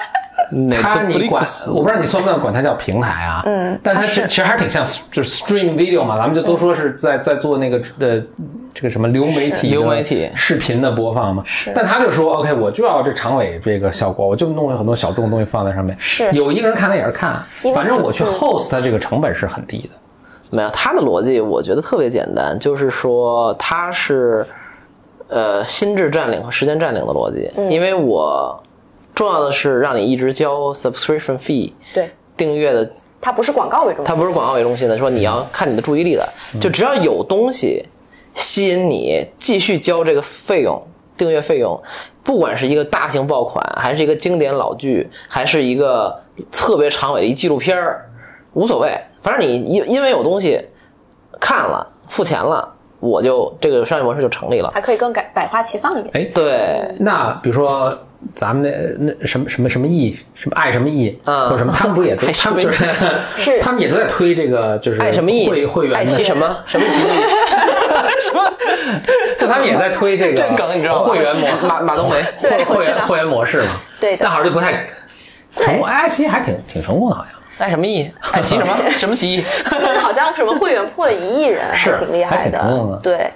[0.81, 3.41] 他他你管我不知道你算不算管它叫平台啊？
[3.45, 8.21] 嗯，但它其实其实还是挺像就是 stream video 嘛，咱们就都说是在在做那个呃
[8.73, 11.43] 这个什么流媒体流媒体视频的播放嘛。
[11.45, 15.95] 是，但他就说 OK，我就要这长尾这个效果，我就弄了很多小众的东西放在上面。
[15.99, 17.43] 是有一个人看他也是看，
[17.75, 19.89] 反正我去嗯 host 它这个成本是很低的。
[20.51, 24.43] 没有，他的逻辑我觉得特别简单，就是说他是
[25.27, 28.59] 呃心智占领和时间占领的逻辑，因为我
[29.19, 32.89] 重要的是让你一直交 subscription fee 对，订阅的，
[33.19, 36.25] 它不是广告为中心，它不是广告为中心的，说你要看你的注意力的，
[36.57, 37.83] 就只要有东西
[38.33, 40.81] 吸引你继续交这个费用，
[41.17, 41.77] 订阅费用。
[42.23, 46.17] 不管是一个大型爆款，还是一个经典老剧，还是一个
[46.49, 48.09] 特别长尾的一纪录片儿，
[48.53, 50.65] 无所谓，反正你因因为有东西
[51.41, 54.71] 看了，付钱了，我就这个商业模式就成立了。
[54.73, 56.09] 还可以更改百花齐放一点。
[56.13, 57.97] 哎，对，那比如说
[58.35, 58.61] 咱们
[58.99, 62.83] 那那什么什么什么意什么爱什么艺，嗯或者什么，他们不也都 他们就是
[63.37, 63.59] 是。
[63.61, 66.57] 他们也都在推这个就是爱什么意，会会员的爱奇什么？
[66.65, 67.07] 什么奇艺，
[68.21, 68.53] 什么？
[69.39, 71.09] 就他们也在推这个这梗你知道吗？
[71.09, 73.79] 会员模马马冬梅，会会员会员模式嘛？
[73.99, 74.85] 对但好像就不太
[75.55, 75.85] 成功。
[75.85, 77.33] 哎，其实还挺挺成功的，好像。
[77.59, 78.73] 爱什么艺，爱奇什么？
[78.91, 79.43] 什么奇艺，
[79.99, 82.99] 好像什么会员破了一亿人，是还挺厉害的。
[83.03, 83.29] 对，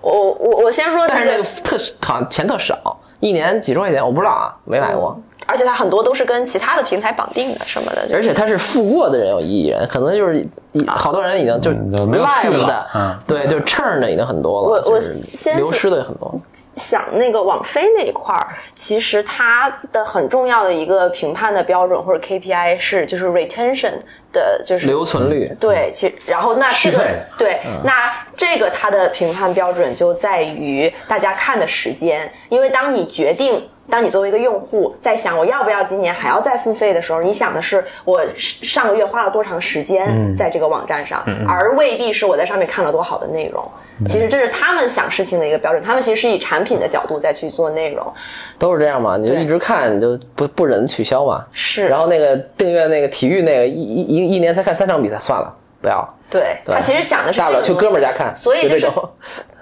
[0.00, 1.76] 我我我先说这但是那个特
[2.06, 5.18] 好像钱特少，一年几十块钱，我不知道啊，没买过。
[5.54, 11.70] 而且它很多都是跟其他的平台绑定的什么的，就是而且它是付过的人有一亿人，可能就是一好多人已经就
[12.04, 16.34] 没有续 live 了的，嗯对，就 turn 的已经很多了，我我先流失的也很多。
[16.74, 23.92] 想那个网飞那一块儿，其实它的很重要的一个评判的标准或者 KPI 是就是 retention
[24.32, 27.04] 的，就是留存率，对，其然后那这个
[27.38, 33.62] 对，那这个它的评判标准就在于大家看的时间，因为当你决定。
[33.90, 43.62] 当你作为一个用户在想我要不要今年还要再付费的时候，你想的是我上个月花了多长时间在这个网站上，而未必是我在上面看了多好的内容。
[44.06, 48.04] 其实这是他们想事情的一个标准，他们其实是以产品的角度再去做内容。
[48.58, 51.44] 都是这样嘛，你就一直看，你就不不忍取消嘛。
[51.52, 55.54] 是然后那个订阅那个体育那个一一一一年才看三场比赛，算了，
[55.84, 56.02] 不要。
[56.30, 58.90] 对对他其实想的是大不了去哥们儿家看，所以就是。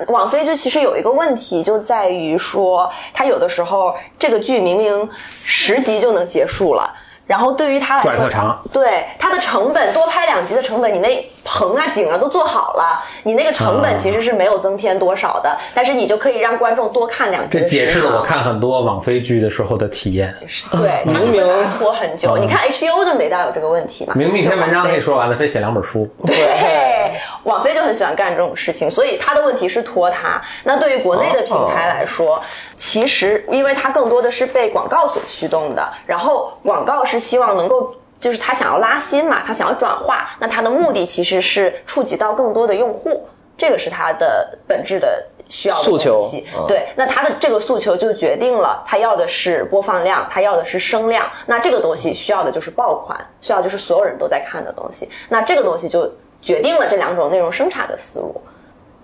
[0.06, 5.10] 网飞就其实有一个问题，就在于说，他有的时候这个剧明明
[5.44, 6.90] 十集就能结束了。
[7.26, 17.64] 然后对于他来说对他的成本多拍两集的成本，你那棚啊景啊都做好了，你那个成本啊其实是没有增添多少的，但是你就可以让观众多看两集这。
[17.64, 20.34] 解释了我看很多网飞剧的时候的体验。
[20.70, 22.36] 对，它明明拖很久。
[22.36, 26.08] 嗯你看 HBO 就没大有这个问题嘛，明明一篇文章可以说完了，非写两本书。
[26.26, 27.12] 对，
[27.44, 30.42] 网飞就很喜欢干这种事情，所以他的问题是拖沓。
[30.64, 32.40] 那对于国内的平台来说，
[32.76, 37.94] 其实因为它更多的是被广告所驱动的，然后广告是希望能够。
[38.22, 43.26] 就是他想要拉新嘛，他想要转化，那他的目的其实是触及到更多的用户，
[43.58, 51.28] 这个是他的本质的需要的诉求东西嗯对，那他的这个诉求就决定了他要的是播放量，他要的是声量。
[51.46, 55.10] 那这个东西需要的就是爆款，需要就是所有人都在看的东西。
[55.28, 56.08] 那这个东西就
[56.40, 58.40] 决定了这两种内容生产的思路。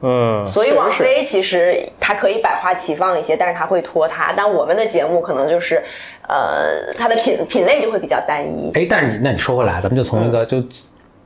[0.00, 4.32] 嗯，所以确实是网飞其实它可以百花齐放一些，但是它会拖沓。
[4.36, 5.82] 但我们的节目可能就是，
[6.28, 8.70] 呃，它的品品类就会比较单一。
[8.74, 10.62] 哎，但是你那你说回来，咱们就从一个就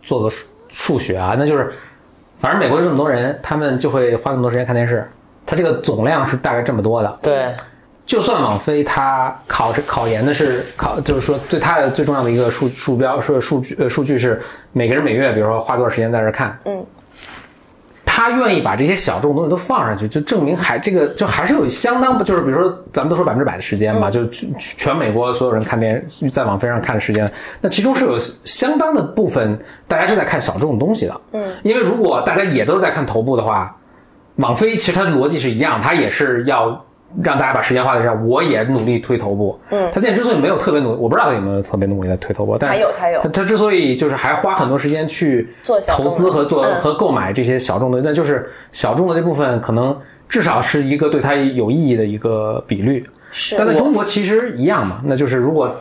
[0.00, 1.72] 做个数数学啊，那就是
[2.38, 5.06] 反正美国有这么多人，他们就会花那么多时间看电视，
[5.44, 7.18] 它这个总量是大概这么多的。
[7.20, 7.52] 对，
[8.06, 14.40] 就算网飞它考这考研的是考，就是说对它的最重要的一个数数标是数据呃数据是
[14.72, 16.84] 每个人每月比如说花多少时间在这儿看，嗯，
[18.14, 24.12] 他愿意把这些小众东西都放上去，就证明还这个就还是有相当就是比如说咱们都说百分之百的时间嘛，嗯。
[24.12, 27.26] 就是全全美国所有人看电视在网飞上看的时间，
[27.62, 29.58] 那其中是有相当的部分
[29.88, 33.74] 大家是在看小众的东西的，嗯，因为如果大家也都是在看头部的话，
[34.36, 36.84] 网飞其实它的逻辑是一样，它也是要
[37.22, 39.58] 让大家把时间花在上，我也努力推头部。
[39.70, 49.96] 嗯，他现在之所以没有特别努，我不知道他有没有特别努力在推头部，但是它有他有它它之所以就是还花很多时间去做投资和做嗯和购买这些小众的，那就是小众的这部分可能
[50.28, 53.04] 至少是一个对他有意义的一个比率。
[53.34, 55.74] 是但在中国其实一样嘛，那就是如果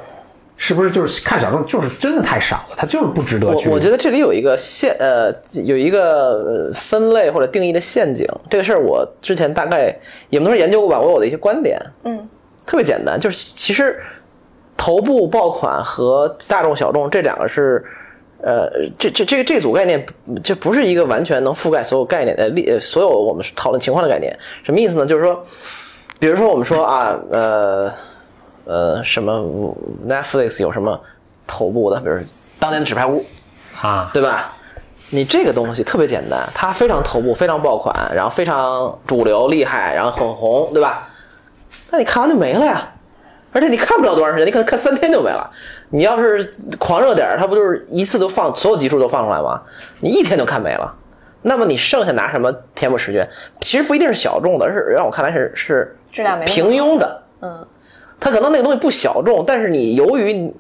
[0.64, 3.68] 是不是就是看小众，就是真的太少了，它就是不值得去。
[3.68, 5.34] 我我觉得这里有一个陷呃
[5.64, 9.98] 有一个呃分类或者定义的陷阱，这个事儿我之前大概
[10.30, 12.30] 也不能说研究过吧，我有的一些观点，嗯，
[12.64, 14.00] 特别简单，就是其实
[14.78, 17.84] 头部爆款和大众小众这两个是。
[18.44, 20.04] 呃，这这这个这组概念，
[20.44, 24.36] 这不是一个完全能覆盖所有概念的例，呃所有我们讨论情况的概念。
[24.64, 25.06] 什么意思呢？
[25.06, 25.46] 就是说，
[26.18, 27.94] 比如说我们说啊，呃
[28.72, 29.38] 呃，什么
[30.08, 30.98] Netflix 有什么
[31.46, 32.18] 头部的，比如
[32.58, 33.26] 当年的纸牌屋，
[33.82, 34.54] 啊，对吧？
[35.10, 41.10] 你这个东西特别简单，它非常头部，非常爆款，然后非常主流厉害，然后很红，对吧？
[41.90, 42.90] 那你看完就没了呀，
[43.52, 45.52] 而且你看不了多长时间，你可能看三天就没了。
[45.90, 49.62] 你要是狂热点儿，它不就是一次都放所有集数都放出来吗？
[50.00, 50.96] 你一天就看没了。
[51.42, 53.28] 那么你剩下拿什么填补时间？
[53.60, 57.24] 其实不一定是小众的，而是让我看来是是质量平庸的。
[57.42, 57.68] 嗯，
[58.22, 60.54] 它可能那个东西不小众，但是你由于，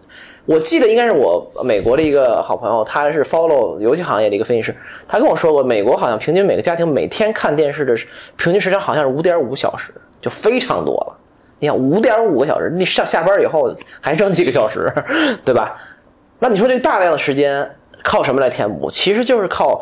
[0.47, 4.75] 我记得应该是我美国的一个好朋友，他是 follow 游戏行业的一个分析师，
[5.07, 7.95] 他跟我说过，美国好像平均每个家庭每天看电视的
[8.35, 11.17] 平均时长好像是五点五小时，就非常多了。
[11.59, 14.91] 你想五点五个小时，你上下班以后还剩几个小时，
[15.45, 15.77] 对吧？
[16.39, 17.69] 那你说这大量的时间
[18.03, 18.89] 靠什么来填补？
[18.89, 19.79] 其实就是靠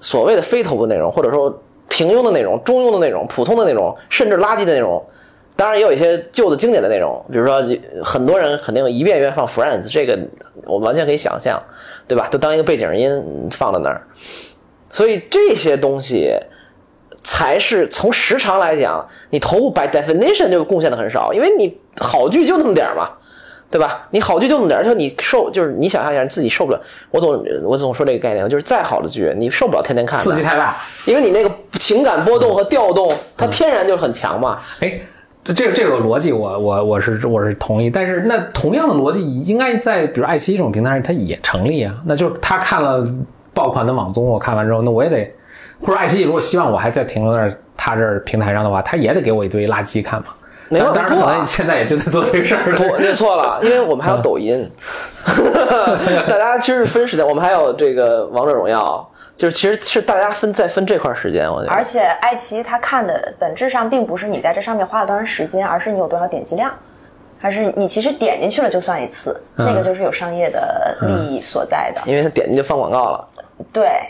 [0.00, 5.04] 所谓的非头部内容，或者说平庸的内容、中庸的内容、普通的内容，甚至垃圾的内容。
[5.58, 7.60] 当然也有一些旧的经典的内容，比如说
[8.00, 10.16] 很多人肯定一遍一遍放 Friends，这个
[10.62, 11.60] 我完全可以想象，
[12.06, 12.28] 对吧？
[12.30, 14.06] 都当一个背景音放在那儿。
[14.88, 16.32] 所以这些东西
[17.20, 23.10] 才是从时长来讲，你头部 by definition 就贡献的很少，因为你好剧就那么点儿嘛，
[23.68, 24.06] 对吧？
[24.12, 26.80] 你好剧就那么点儿，而且你受就是你想象一下，你自己受不了。
[27.10, 34.60] 我总我总说这个概念，就是再好的剧，你受不了天天看，刺激太大，因为你那个情感波动和调动，它天然就很强嘛。
[34.80, 35.00] 哎，这
[35.54, 41.94] 这个这个逻辑我我我是我是同意，但是那同样的逻辑应该在比如爱奇艺这种平台上它也成立啊。
[42.04, 43.06] 那就是他看了
[43.54, 45.34] 爆款的网综，我看完之后，那我也得，
[45.80, 50.26] 或者爱奇艺如果希望我还在停留在他这儿平台上的话，他也得给我一堆垃圾看嘛。
[50.70, 52.76] 没有当然可能现在也就在做这个事儿了。
[52.76, 54.70] 不，那错了，因为我们还有抖音，
[56.28, 61.72] 大家其实是分时间，我们还有这个王者荣耀，就是其实是大家分在分这块时间，我觉得。
[61.72, 66.70] 而且爱奇艺它看的本质上并不是你在这上面花了多长时间，而是你有多少点击量，
[67.38, 72.02] 还是你其实点进去了就算一次，那个就是有商业的利益所在的。
[72.04, 73.28] 因为它点进去放广告了，
[73.72, 74.00] 对，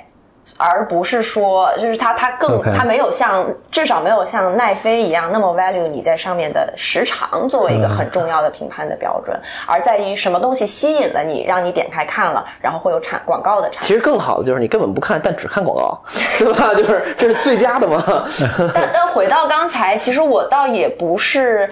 [0.56, 16.00] 而不是说就是它它更它没有像至少没有像奈飞一样那么 value 你在上面的时长作为一个很重要的评判的标准，而在于什么东西吸引了你，让你点开看了，然后会有产广告的产其实更好的就是你根本不看，但只看广告，
[16.38, 16.74] 对吧？
[16.74, 18.02] 就是这是最佳的嘛。
[18.74, 21.70] 但但回到刚才，其实我倒也不是。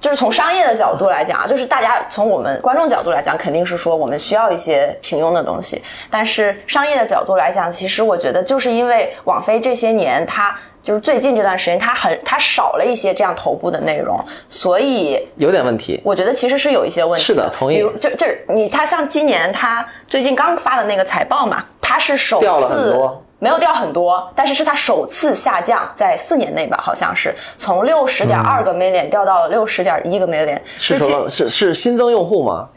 [0.00, 5.82] 就是从商业的角度来讲啊，就是大家从我们观众角度来讲，肯定是说我们需要一些平庸的东西。
[6.08, 16.00] 但是商业的角度来讲，其实我觉得就是因为网飞这些年它就是最近这段时间，它很它少了一些这样头部的内容，所以有点问题。
[16.04, 30.98] 我觉得其实是有一些问题是的同意比如这这你他像今年他最近刚发的那个财报嘛，他是首次掉了很多没有掉很多，但是是它首次下降，在四年内吧，好像是从六十点二个 million 掉到了六十点一个 million，是？
[31.28, 32.68] 是是新增用户吗？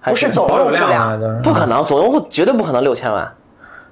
[0.00, 3.28] 还不是总用户量量啊，，就是不可能，总用户绝对不可能六千万。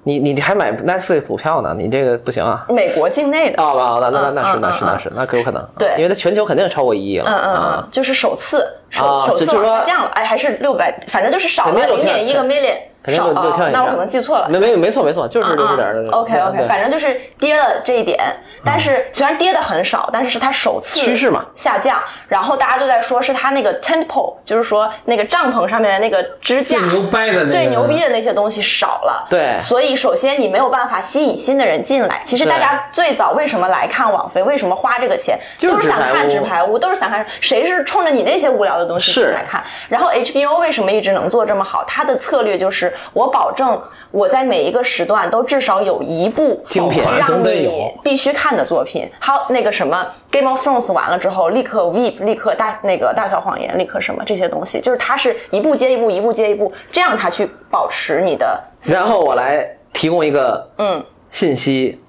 [0.06, 1.74] 你你还买 Netflix 股票呢？
[1.76, 2.66] 你这个不行啊！
[2.68, 3.62] 美国境内的。
[3.62, 5.66] 哦，吧，那那那那是那是那是那可有可能。
[5.78, 7.24] 对因为它全球肯定超过一亿了。
[7.26, 9.52] 嗯嗯啊嗯，就是首次首、啊首次下
[9.82, 13.82] 降了，哎，还是六百，反正就是少了肯定6000零点一个 million，肯定少啊，六六千万以上。
[13.82, 14.48] 那我可能记错了。
[14.48, 18.18] 没没没错没错，就是六十点的 OK OK，反正就是跌了这一点，
[18.64, 29.26] 但是虽然跌的很少，但是是它首次趋势嘛下降，然后大家就在说是它那个 tent pole，就是说那个帐篷上面的那个支架，最牛掰的那个最牛逼的那些东西少了。
[29.28, 32.22] 对所以首先你没有办法吸引新的人进来。
[32.24, 39.62] 其实大家最早为什么来看网飞，为什么花这个钱，就是都是想看纸牌屋，都是想看谁是冲着你那些无聊的东西进来看。
[39.88, 41.84] 然后 HBO 为什么一直能做这么好？
[41.84, 43.80] 它的策略就是我保证
[44.10, 47.02] 我在每一个时段都至少有一部精品。
[47.18, 49.10] 让都得你必须看的作品。
[49.20, 61.04] 好，那个什么 Game of Thrones 完了之后，立刻 Weep 立刻大那个大小谎言，立刻什么这些东西，就是它是一步接一步，一步接一步，这样它去保持你的然后我来提供一个嗯。
[61.30, 62.00] 信息，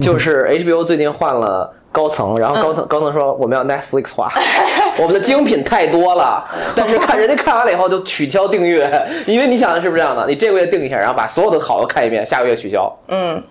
[0.00, 2.76] 就是 HBO 最近换了高层，然后高嗯。
[2.76, 4.32] 层、高层说我们要 Netflix 化，
[4.98, 8.90] 我们的精品太多了， 但是看人家看完了以后就取消订阅，
[9.26, 10.26] 因为你想的是不是这样的？
[10.26, 13.42] 你这个月订一下，然后把所有的好的看一遍，下个月取消，嗯，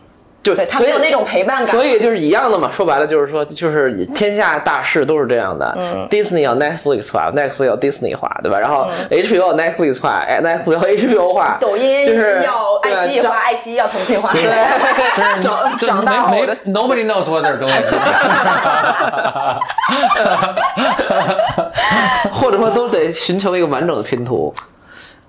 [0.43, 1.65] 就所以对它没有那种陪伴感。
[1.65, 5.71] 所以就是一样的嘛，说白了就是说，就是天下大事都是这样的。
[5.77, 8.59] 嗯，Disney 要 Netflix 化，Netflix 要 Disney 化，对吧？
[8.59, 14.31] 然后 HBO 要 Netflix 化，哎，Netflix 要 HBO 化，抖音就是要爱奇艺对化，爱奇艺要腾讯化。
[14.33, 14.41] 对，
[15.41, 16.37] 长这长大后
[16.67, 17.71] nobody knows what they're doing。
[22.31, 24.53] 或者说都得寻求一个完整的拼图。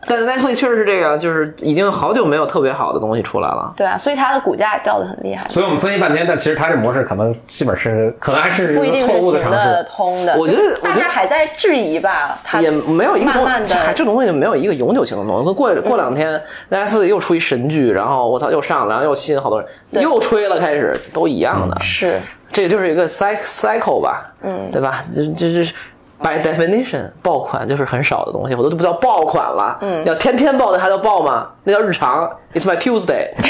[0.07, 3.73] 但是 Netflix 确实是这样，就是已经好久没有特别好的东西出来了。
[3.77, 9.89] 对啊，所以它的股价掉的很厉害，所以我们分析半天，但其实它这模式可能基本是可能还是不一定是错误的尝行得试。
[9.91, 10.37] 通的。
[10.37, 15.55] 我觉得我觉得大家还在质疑吧，它也没有一个东慢慢的还这东西就没有一个永久性的东西。
[15.55, 16.41] 过过两天
[16.71, 21.79] Netflix 又出一神剧，然后我操又上了，然后又吸引好多人，又吹了，开始都一样的。
[21.81, 22.21] 是
[22.53, 25.03] 这就是一个 cycle cycle 吧，嗯，对吧？
[25.11, 25.73] 这这是
[26.23, 31.49] by definition 爆款就是很少的东西，我都不叫爆款了，嗯，要天天爆的还叫爆吗？
[31.65, 33.31] 那叫日常，It's my Tuesday。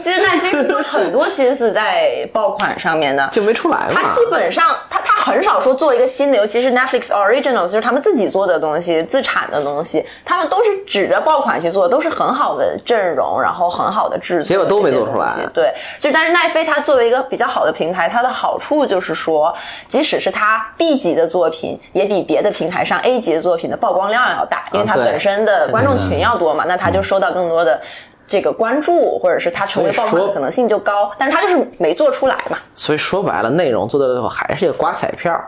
[0.00, 3.28] 其实奈飞是花很多心思在爆款上面的。
[3.32, 3.88] 就没出来嘛。
[3.92, 19.52] 它基本上，他他很少说做一个新的，尤其是 Netflix Originals，就是他们自己做的东西、自产的东西，他们都是指着爆款去做，都是很好的阵容，然后很好的制作，结果都没做出来对，就但是奈飞它作为一个比较好的平台，它的好处就是说，
[19.88, 27.80] 即使是它 B 级的作品，也比别的平台上 A 级的作品的曝光量要大，因为它对本身的观众群要多嘛，那他就收到更多的。
[28.24, 32.56] 这个关注，或者是他成为爆款的可能性就高，但是他就是没做出来嘛。
[32.74, 35.38] 所以说白了，内容做到最后还是一个刮彩票，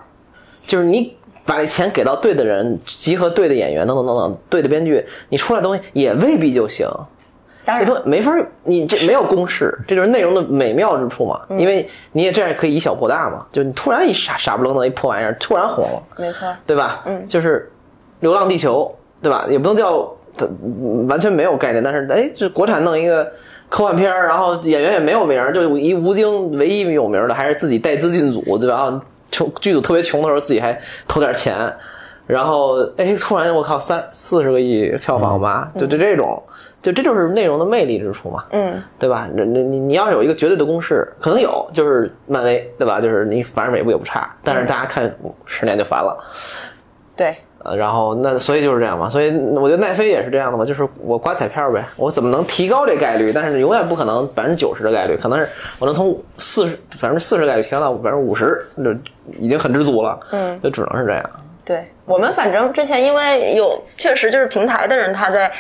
[0.67, 6.87] 就是你把这钱给到对的人，集合对的演员等等等等，对的编剧，你出来的东西也未必就行。
[7.65, 8.31] 当然这，东西没法，
[8.65, 11.41] 你这没有公式，这就是内容的美妙之处嘛。
[11.49, 16.47] 嗯因为你也这样可以以小博大嘛，就你突然一傻傻不愣登一破玩意儿，突然红了，没错。
[16.67, 17.01] 对吧？
[17.07, 17.61] 嗯，就是
[18.21, 18.95] 《流浪地球》，
[19.25, 19.47] 对吧？
[19.49, 20.07] 也不能叫
[20.37, 23.33] 它嗯完全没有概念，但是哎，这国产弄一个
[23.69, 28.77] 科幻片儿，然后演员也没有名儿，就一吴京唯一有名的还是自己带资进组，对吧？
[28.77, 31.73] 啊穷剧组特别穷的时候，自己还投点钱，
[32.25, 36.41] 然后哎，突然我靠三四十个亿票房吧，就就这种，
[36.81, 38.45] 就这就是内容的魅力之处嘛。
[38.51, 39.29] 嗯，对吧？
[39.35, 43.01] 你你你你要是有一个绝对的公式，可能有，就是漫威，对吧？
[43.01, 45.13] 就是你反正每部也不差，但是大家看
[45.47, 46.17] 十年就烦了。
[47.17, 53.33] 对，呃，然后那所以就是这样嘛，所以我觉得奈飞也是这样的嘛，就是我刮彩票呗，我怎么能提高这概率？
[53.33, 55.49] 但是永远不可能百分之九十的概率，可能是
[55.79, 58.95] 我能从四十百分之四十概率提高到百分之五十，就
[59.39, 60.21] 已经很知足了。
[60.31, 61.31] 嗯，就只能是这样。
[61.65, 65.51] 对我们反正之前因为有确实就是平台的人他在。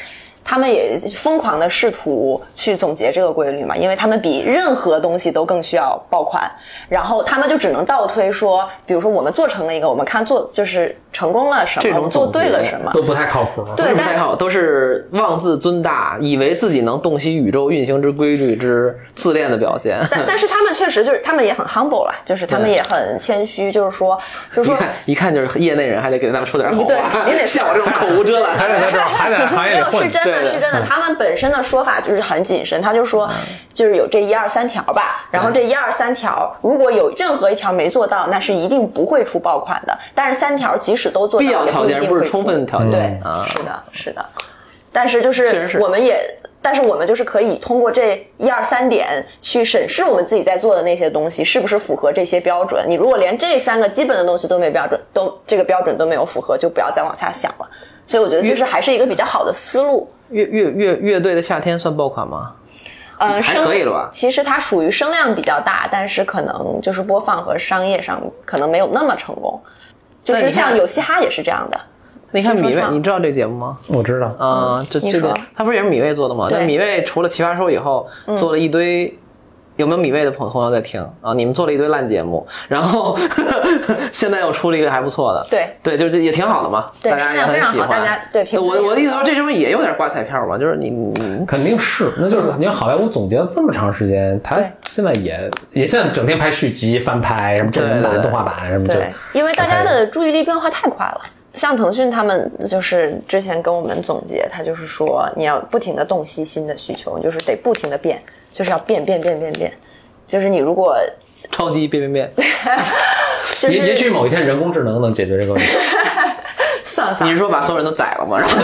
[0.44, 6.48] 他们也疯狂的试图去总结这个规律嘛，因为他们比任何东西都更需要爆款，
[6.88, 13.64] 然后他们就只能倒推说，比如说我们做成了一个，我们看做就是成功了什么，做对了什么，都不太靠谱。
[13.76, 19.98] 对不太好，都是妄自尊大，以为自己能洞悉宇宙运行之规律之自恋的表现。
[20.10, 24.18] 但 但是他们确实就是他们也很 humble 了，就是他们也很谦虚，就是说
[24.54, 27.24] 就是说一看一看就是业内人，还得给他们说点好对话。
[27.24, 30.10] 你得像我这种口无遮拦，还得在这儿，还得在行业没有，里混是。
[30.10, 30.82] 真是真的。
[30.88, 33.28] 他们本身的说法就是很谨慎，他就说，
[33.72, 39.98] 就是有这一二三条吧，然后这一二三条，如果有任何一条没做到，那是一定不会出爆款的。
[40.14, 42.90] 但是三条即使都做到，必要条件不是充分条件。
[42.90, 44.24] 对，啊，是的，是的。
[44.92, 46.24] 但是就是是我们也，
[46.62, 52.84] 但是我们就是可以通过这一二三点去审视我们自己在做的那些东西是不是符合这些标准。
[52.86, 57.68] 你如果连这三个基本的东西都没标准，都这个标准都没有符合，就不要再往下想了。
[58.06, 60.08] 所以我觉得就是还是一个比较好的思路。
[60.30, 62.52] 乐乐乐乐队的夏天算爆款吗？
[63.18, 69.60] 嗯，还可以了吧其实它属于声量比较大，但是可能就是播放和商业上可能没有那么成功。
[70.22, 71.80] 就是像有嘻哈也是这样的。
[72.32, 73.78] 你看米未，你知道这节目吗？
[73.88, 76.48] 我知道，啊，这这个他不是也是米未做的吗？
[76.48, 79.16] 对那米未除了奇葩说以后，做了一堆。
[79.76, 81.00] 有没有米味的朋朋友在听？
[81.20, 81.34] 啊？
[81.34, 83.16] 你们做了一堆烂节目，然后
[84.12, 85.68] 现在又出了一个还不错的，对。
[85.82, 87.88] 对，就是也挺好的嘛，对大家也很喜欢。
[87.88, 101.20] 大家对我我的意思说，这东西也有点刮彩票嘛，就是你你肯定是，那就是你看好莱坞总结了这么长时间，他现在也也现在整天拍续集、翻拍，什么真人版、动画版什么就对，因为大家的注意力变化太快了。
[101.52, 108.20] 像腾讯他们就是之前跟我们总结，他就是说你要不停的洞悉新的需求，就是得不停的变，
[108.54, 109.70] 就是要变变变变变。
[110.26, 110.96] 就是你如果
[111.50, 112.48] 超级变变变，
[113.60, 115.68] 就是也也许某一天人工智能能解决这个问题。
[116.86, 118.38] 算法你是说把所有人都宰了吗？
[118.38, 118.54] 然后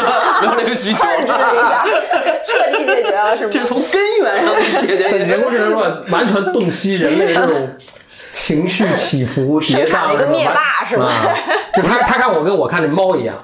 [0.42, 3.50] 就没有这个需求彻底解决了是吗？
[3.50, 7.68] 这是从根源上去解决人工智能如果完全洞悉人类这种
[8.30, 11.34] 情绪起伏、跌宕，生产了一个灭霸是吗啊
[11.74, 13.34] 就他他看我跟我看这猫一样。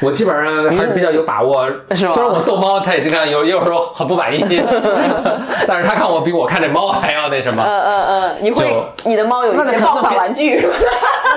[0.00, 4.40] 我基本上还是比较有把握，是吧虽然我逗猫，它也经常有有时候很不满意，
[5.66, 7.62] 但是他看我比我看这猫还要那什么。
[7.62, 10.74] 嗯嗯嗯，你会你的猫有一那得些爆款玩具是吧？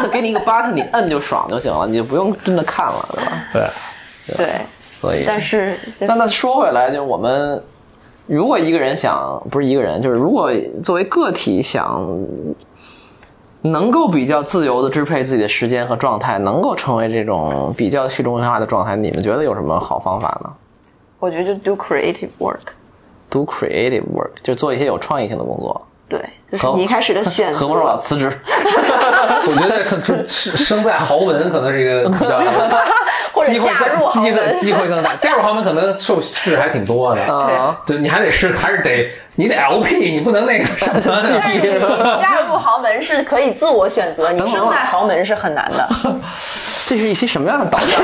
[0.02, 3.72] 那 给你一个 button，你摁就爽就行了，你就不用真的看了，对吧？
[4.28, 4.48] 对，对，
[4.92, 7.62] 所以，但是 那那说回来，就是我们
[8.26, 10.52] 如果一个人想，不是一个人，就是如果
[10.84, 12.04] 作为个体想
[13.66, 20.54] 能够比较自由的支配自己的时间和状态，能够成为这种比较去中心化的状态，你们觉得有什么好方法呢
[21.20, 22.74] 我觉得就 do creative work。
[23.30, 25.82] ？Do creative work，就做一些有创意性的工作。
[26.08, 26.20] 对，
[26.58, 27.60] 就是你一开始的 选择。
[27.60, 28.32] 何不说我要辞职？
[29.48, 32.42] 我觉得可就生在豪门可能是一个比较
[33.32, 37.22] 或者机会嫁入豪更机会门机会更大，加入豪门可能受制还挺多的。
[37.22, 41.80] 啊，对，你还得是还是得你得 LP，你不能那个什么但是你
[42.22, 45.88] 嫁入豪门是可以自我选择，你生在豪门是很难的。
[46.88, 48.00] 这是一些什么样的导向？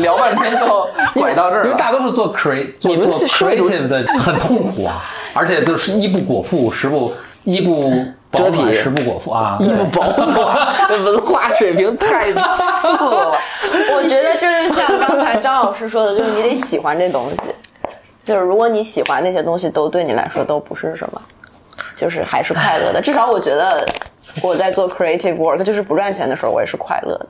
[0.00, 1.76] 聊半天最后拐到这儿因为了。
[1.76, 5.02] 大多数做 create 做你们做 creative 的很痛苦啊，
[5.34, 7.12] 而且就是一不果腹，食不
[7.44, 7.90] 衣不
[8.30, 9.58] 饱遮体食，不果腹啊。
[9.60, 10.56] 衣不保护我，
[10.88, 13.34] 这文化水平太次了。
[13.92, 17.36] 我觉得这就像刚才张老师说的，就是你得喜欢这东西。
[18.24, 21.20] 就是如果你喜欢那些东西，都对你来说都不是什么，
[21.96, 23.00] 就是还是快乐的。
[23.00, 23.84] 至少我觉得
[24.42, 27.28] 我在做 creative work，就是不赚钱的时候，我也是快乐的。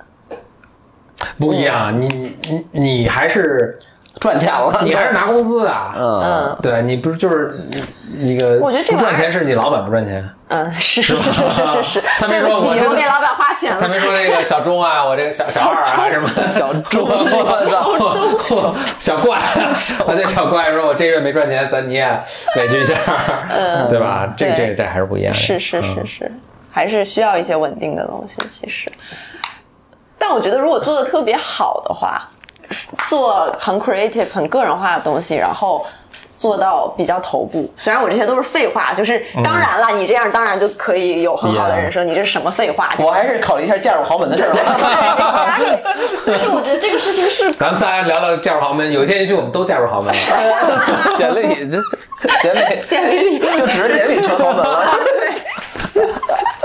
[1.38, 3.78] 不一样，你你你还是
[4.20, 7.58] 赚钱了，你还是拿工资的，嗯，嗯对你不是就是
[8.20, 10.28] 那个，我觉得这不赚钱是你老板不赚钱。
[10.48, 13.80] 嗯，是是是是是是是， 他没对不起，说我给老板花钱了。
[13.80, 19.38] 他没说那个小钟啊，我这个小小二啊什么小钟我小怪，
[20.06, 22.06] 他这小怪说我这月没赚钱，咱你也
[22.56, 22.94] 委屈一下，
[23.88, 24.30] 对吧？
[24.36, 25.38] 这这这还是不一样的。
[25.38, 26.30] 是是是是，
[26.70, 28.36] 还是需要一些稳定的东西。
[28.50, 28.90] 其实，
[30.18, 32.28] 但我觉得如果做的特别好的话，
[33.06, 35.84] 做很 creative、很个人化的东西，然后
[36.38, 37.70] 做到比较头部。
[37.76, 42.06] 虽然我这些都是废话，就是当然了，你这样当然就可以有很好的人生。
[42.06, 42.88] 你这是什么废话？
[42.98, 45.58] 我还是考虑一下嫁入豪门的事儿吧。
[46.26, 50.20] 但是 我觉得这个事情是咱们仨聊聊嫁入豪门，有一天也许我们都嫁入豪门了。
[51.18, 51.78] 简历这
[52.42, 54.98] 简历简历里就指着简历成豪门了。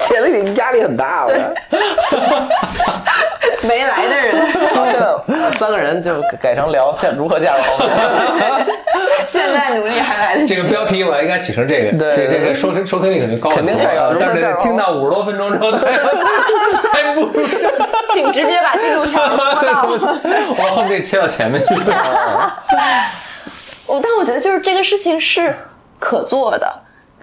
[0.02, 1.54] 简历里压力很大，我觉得。
[3.68, 7.90] 没来的人，然后现在三个人就改成聊嫁如何嫁入豪门。
[9.28, 10.56] 现在努力还来得及。
[10.56, 15.80] 这个标题我应该起成这个，对这这个收听收听率肯定高很多，肯定太高但是如果再听到五十多分钟之后，才
[16.94, 17.72] 才不如上。
[18.14, 19.86] 请直接把进度条播到。
[20.58, 21.74] 我后面这切到前面去。
[23.86, 25.54] 我但我觉得就是这个事情是
[26.00, 26.74] 可做的，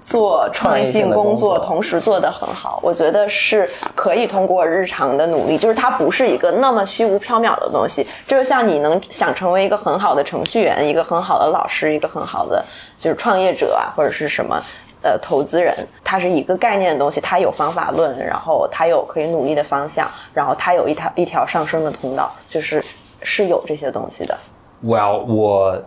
[0.02, 8.06] 做创意性工作同时做得很好，我觉得是可以通过日常的努力，就是它不是一个那么虚无缥缈的东西。
[8.26, 12.64] 这就像你能想成为一个很好的程序员，一个很好的老师，一个很好的
[12.98, 14.60] 就是创业者啊，或者是什么。
[15.04, 15.74] 呃，投资人，
[16.04, 22.80] 它是一个概念的东西，它有方法论，然后它有可以努力的方向，然后它有一条一条上升的通道，就是
[23.20, 24.38] 是有这些东西的。
[24.84, 25.82] Well，我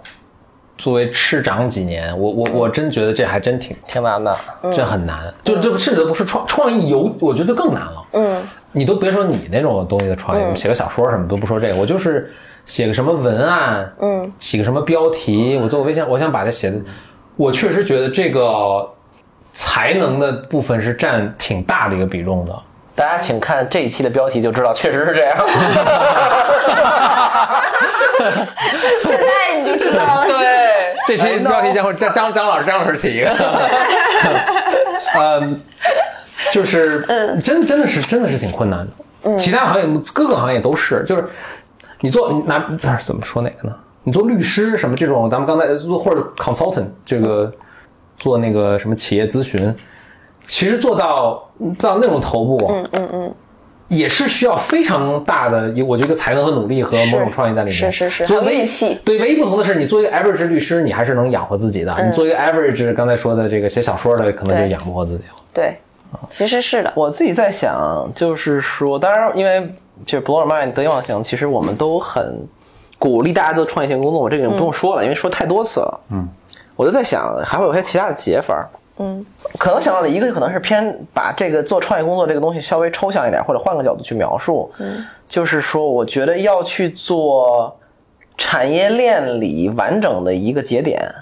[0.78, 4.36] 作为吃长几年，我我我真觉得这还真挺挺难的，
[4.73, 8.05] 这很难，就这甚至都不是创创意游，我觉得更难了。
[8.11, 12.30] 嗯，你都别说你那种东西的创意，写个小说什么都不说这个，我就是
[12.65, 16.78] 写个什么文案，嗯，起个什么标题，我做个微信，我想把它写的，
[17.38, 18.88] 我确实觉得这个
[19.53, 22.53] 才能的部分是占挺大的一个比重的。
[22.95, 25.37] 大家请看这一期的标题就知道，确实是这样。
[29.01, 30.25] 现在你就知道了。
[30.25, 33.29] 对，这期标题将会张张张老师张老师起一个，
[35.19, 35.61] 嗯，
[36.51, 37.01] 就是
[37.43, 39.37] 真真的是真的是挺困难的。
[39.37, 41.25] 其他行业各个行业都是，就是
[41.99, 42.59] 你做你拿
[43.03, 43.75] 怎么说哪个呢？
[44.03, 47.51] 你做律师什么这种，咱们刚才做或者 consultant 这个
[48.17, 49.75] 做那个什么企业咨询，
[50.47, 53.35] 其实做到到那种头部，嗯嗯嗯。
[53.87, 57.91] 也是需要非常大的，我觉得才能和努力和某种创意在里面。
[57.91, 65.35] 是是是所以唯还有运气对，唯一不同的是，你做一个 average 律师，你还是能养活自己的；嗯你做一个 average 刚才说的这个写小说的，可能就养不活自己了。
[65.53, 65.77] 对，
[66.31, 66.91] 其实是的。
[66.95, 69.63] 我自己在想，就是说，当然，因为
[70.03, 72.35] 就是 blow your mind 得意忘形，其实我们都很
[72.97, 76.01] 鼓励大家做创业性工作，我这个不用说了，因为说太多次了。
[76.09, 76.27] 嗯，
[76.75, 78.67] 我就在想，还会有些其他的解法。
[78.97, 79.25] 嗯，
[79.57, 84.71] 可能想到的一个可能是偏把这个做创业工作这个东西稍微抽象一点，或者换个角度去描述。
[84.79, 87.77] 嗯，就是说，我觉得要去做
[88.37, 91.13] 产业链里完整的一个节点。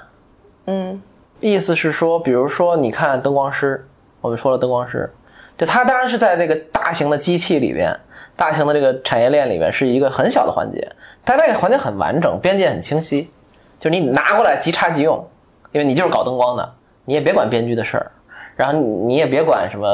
[0.65, 1.01] 嗯
[1.39, 3.85] 意思是说，比如说，你看灯光师，
[4.21, 5.11] 我们说了灯光师，
[5.57, 7.93] 就他当然是在这个大型的机器里边，
[8.37, 10.89] 大型的这个产业链里面是一个很小的环节，
[11.25, 13.29] 但那个环节很完整，边界很清晰，
[13.77, 15.27] 就是你拿过来即插即用，
[15.73, 16.73] 因为你就是搞灯光的，
[17.05, 18.11] 你也别管编剧的事儿，
[18.55, 19.87] 然后你你也别管什么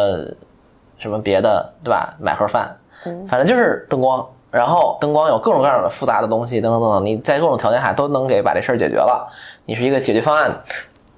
[0.97, 2.13] 什么别的，对吧？
[2.19, 2.75] 买盒饭，
[3.27, 4.25] 反正就是灯光。
[4.51, 9.31] 然后灯光有各种各样的复杂的东西，等等等等，你在各种条件下都能给把这事儿解决了，
[9.65, 10.51] 你是一个解决方案，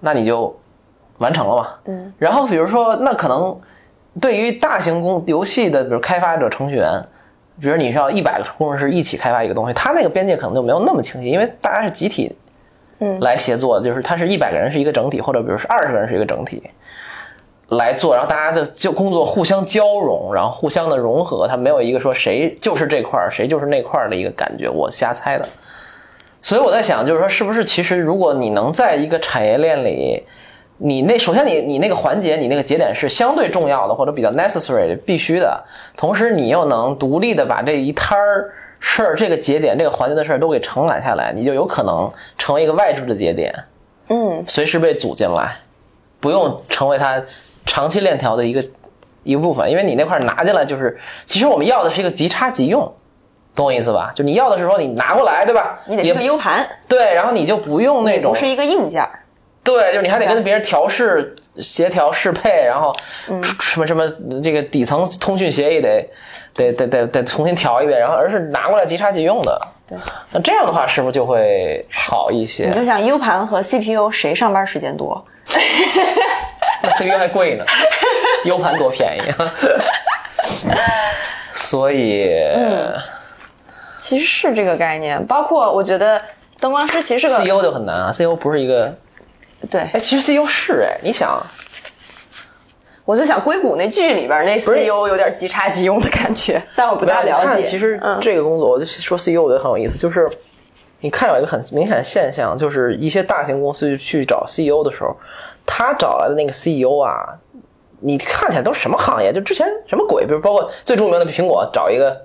[0.02, 0.54] 那你就
[1.18, 1.68] 完成了嘛。
[1.86, 2.14] 嗯。
[2.18, 3.58] 然后比如说，那可能
[4.20, 7.02] 对于大型工游戏的，比如开发者、程序员，
[7.62, 12.36] 比如你需要一百个工程师一起开发一个东西，他那个边界可能就没有那么清晰，因为大家是集体，
[13.20, 16.64] 来协作，就是他是一百个人是一个整体，或者比如是二十个人是一个整体。
[17.70, 25.48] 来做，然后大家的就工作互相交融，然后互相的融合，它没有一个说谁就是这块儿，谁就是那块儿的一个感觉，我瞎猜的。
[26.42, 30.22] 所以我在想，就是说，是不是其实如果你能在一个产业链里，
[30.80, 35.64] 你那首先你你那个环节，你那个节点是相对重要的或者比较 necessary 必须的，
[35.96, 38.52] 同时你又能独立的把这一摊儿
[38.84, 43.54] 事儿、这个节点、这个环节的事儿都给承揽下来，你就有可能成为一个外置的节点，
[44.10, 45.56] 嗯随时被组进来，
[46.20, 47.22] 不用成为它
[47.66, 48.66] 长期链条的一个
[49.24, 52.92] 一个部分，因为你那块儿拿进来就是，其实我们要的是一个即插即用，
[53.56, 54.12] 懂我意思吧？
[54.16, 55.80] 就你要的是说你拿过来，对吧？
[55.86, 59.08] 你得是个 U 盘，对，然后你就不用那种不是一个硬件。
[59.64, 62.92] 对，就是你还得跟别人调试、协调、适配，然后
[63.30, 64.10] 嗯什么什么
[64.42, 66.04] 这个底层通讯协议得
[66.54, 69.60] 得得得得重新调一遍，然后而是拿过来即插即用的。
[69.88, 69.98] 对，
[70.32, 72.74] 那这样的话是不是就会好一些你？
[72.74, 75.24] 就想 U 盘和 CPU 谁上班时间多？
[76.84, 77.66] 那 CPU 还贵呢，
[78.46, 79.54] U 盘多便宜啊！
[81.54, 82.28] 所以，
[84.00, 86.20] 其实是这个概念，包括我觉得
[86.60, 88.94] 灯光师其实是个 CEO 就很难啊，CEO 不是一个，
[89.70, 91.42] 对哎，，其实 CEO 是哎，你想，
[93.12, 97.62] 我就想硅谷那剧里边那 CEO 有点即插即用的感觉，但我不大了解。
[97.62, 100.30] 其实嗯这个工作，我就说 CEO 我觉得很有意思，就是
[101.02, 105.14] 你看有一个很明显的现象，就是一些大型公司去找 CEO 的时候，
[105.66, 107.36] 他找来的那个 CEO 啊，
[108.00, 109.34] 你看起来都是什么行业？
[109.34, 110.26] 就之前什么鬼？
[110.26, 112.18] 比如包括最著名的苹果找一个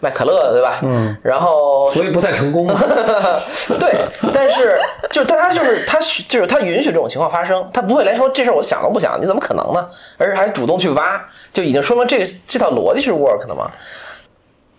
[0.00, 0.80] 卖可乐的，对吧？
[0.82, 2.66] 嗯，然后所以不太成功。
[3.78, 9.88] 对，但是就是但他就是他就是他允许这种情况发生，他不会来说这事儿我想都不想，你怎么可能呢？
[10.16, 11.22] 而且还主动去挖，
[11.52, 13.70] 就已经说明这个这套逻辑是 work 的嘛。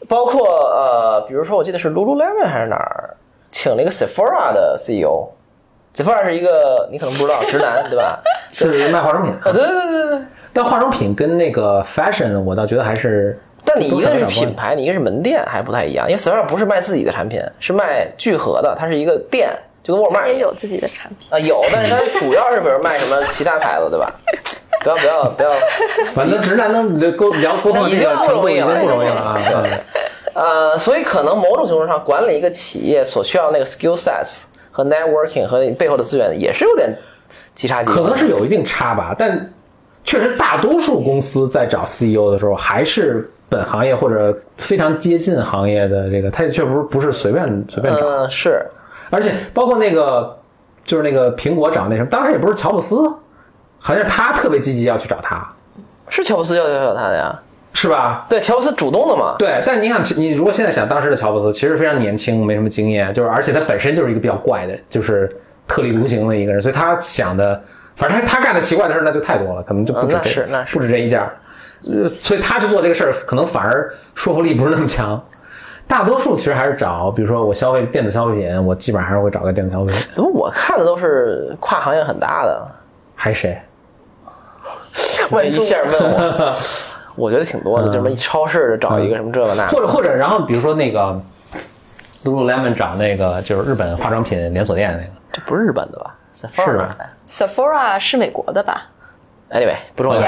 [0.08, 3.16] 包括呃，比如说我记得是 Lululemon 还是哪儿，
[3.52, 5.30] 请了一个 Sephora 的 CEO。
[5.96, 8.20] Sephora 是一个你可能不知道直男，对吧？
[8.52, 10.22] 是卖化妆品啊，对对对对对。
[10.54, 13.40] 但化妆品跟那个 fashion，我倒觉得还是。
[13.64, 16.08] 但你一个是品牌，你一个是门店，还不太一样。
[16.10, 19.50] 因为 Sephora 不是卖自己的产品，是卖聚合的，它是一个店，
[19.84, 24.12] 就跟沃尔玛也有自己的产品啊，有，但是它主要是比如卖什么其他牌子，对吧？
[24.84, 25.52] 不要不要不要，
[26.16, 29.38] 反正直男能沟聊沟通已经不容易了，不容易了啊。
[30.34, 36.98] 呃，所以可能某种程度上，管理一个企业所需要那个 skill sets 和 networking 和背后的资源也是有点
[37.54, 39.14] 极差级，可能是有一定差吧。
[39.20, 39.54] 但
[40.04, 48.00] 确实，大多数公司在找 CEO 的时候，还是本行业或者非常接近行业的这个，他也确实不是随便随便找。
[48.00, 48.66] 嗯，是。
[49.10, 50.40] 而且包括那个，
[50.86, 53.14] 就是那个苹果找那什么，当时也不是乔布斯，
[53.78, 55.46] 好像是他特别积极要去找他，
[56.08, 57.38] 是乔布斯要要找他的呀。
[57.74, 58.26] 是吧？
[58.30, 59.36] 对，乔布斯主动的嘛。
[59.38, 65.30] 对，但是你想，你如果现在想当时的乔布斯，其实非常年轻，没什么经验，就是而且他本身就是一个比较怪的，就是
[65.68, 67.62] 特立独行的一个人，所以他想的，
[67.96, 71.22] 反正他他干的奇怪的事那就太多了，可能就不止是不止这一件
[71.84, 75.22] 呃，所以他去做这个事儿，可能反而说服力不是那么强。
[75.88, 80.08] 大多数其实还是找，比如说我消费电子消费品，我基本上还是会找个电子消费品。
[80.12, 82.68] 怎么我看的都是跨行业很大的？
[83.16, 83.62] 还谁？
[85.32, 86.54] 问一下问我。
[87.18, 91.22] 我觉得挺多的，就什么超市的找一个什么这个那，或者或者，然后比如说那个
[92.24, 96.98] ，Lululemon 找那个就是日本化妆品连锁店那个，这不是日本的吧？Sephora 吧
[97.28, 98.84] ？Sephora 是美国的吧
[99.52, 100.22] ？Anyway，不重要。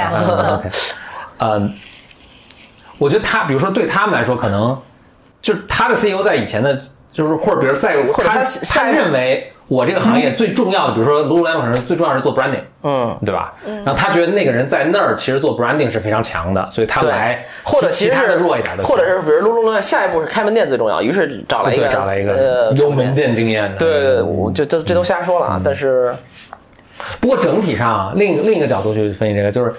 [1.39, 1.73] 嗯，
[2.97, 4.79] 我觉得他，比如说对他们来说，可能
[5.41, 6.81] 就是他的 CEO 在以前的，
[7.11, 8.43] 就是或者比如在他
[8.73, 9.49] 他认为。
[9.69, 13.53] 我这个行业最重要的，比如说 Lululemon 可能最重要是做 branding，嗯，对吧？
[13.65, 23.77] 然后他觉得那个人在那儿其实做 branding 是非常强的，所以他来或者其他的弱一点的，或者是比如 Lululemon 下一步是开门店最重要，于是找了一个找了一个呃有门店经验的。
[23.77, 25.61] 对，我就这这都瞎说了啊。
[25.63, 26.13] 但是
[27.21, 29.73] 不过整体上，另另一个角度去分析这个，就是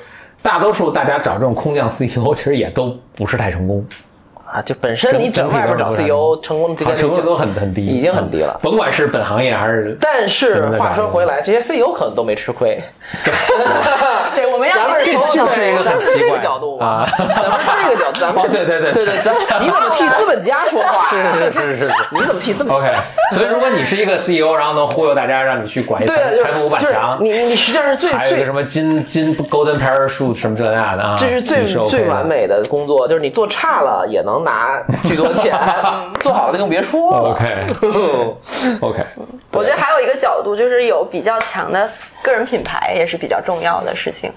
[0.45, 3.83] 大多数大家找这种空降 CEO 其实也都不是太成功。
[4.45, 8.57] 啊，就本身你整外边找 CEO 成功的几率成功都很很低，已经很低了。
[8.62, 12.81] 甭管是本行业还是，但是话说回来，这些 CEO 可能都没吃亏。
[14.35, 15.12] 对，我们要咱们这是
[15.69, 21.09] 一个咱们是这个角度啊，咱们是这个角度，咱们对对对对对，咱你怎么替资本家说话？
[21.11, 22.93] 是是是是，你怎么替资本？OK，
[23.32, 35.59] 所以如果你是一个 CEO，然后能忽悠大家让你去管一财财富五百强，你你实际上是最最什么金金 Golden Parachute 什么这那的啊，这是最最完美的工作，就是你做差了也能拿巨多钱，
[36.20, 37.31] 做好了就更别说了。
[37.31, 39.05] OK，OK，
[39.52, 41.89] 我觉得还有一个角度就是有比较强的
[42.25, 44.33] 个人品牌也是比较重要的事情。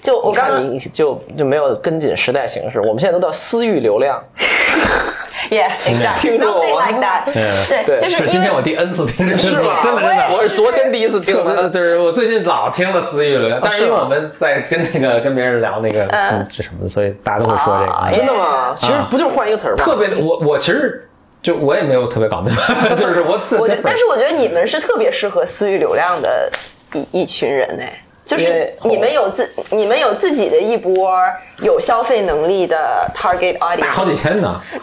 [0.00, 4.22] 就我刚刚就就没有跟紧时代形势，我们现在都叫私域流量。
[5.50, 7.26] Yeah，exactly something like that。
[7.84, 9.80] 对，就是今天我第 N 次听这个， 是吗？
[9.82, 16.06] 真的真的，我是昨天第一次听的，就是我最近老听了私域流量，但是因为我们在跟那个跟别人聊那个
[16.50, 18.16] 这什么的，所以大家都会说这个。
[18.16, 18.72] 真的吗？
[18.74, 19.84] 其实不就是换一个词儿吗？
[19.84, 21.06] 特别，我我其实
[21.42, 23.38] 就我也没有特别搞明白，就是我。
[23.58, 26.50] 我但是我觉得你们是特别适合私域流量的
[26.94, 27.92] 一一群人哎。
[28.24, 31.14] 就是你们有自你们有自己的一波
[31.58, 34.58] 有消费能力的 target audience，好几千呢，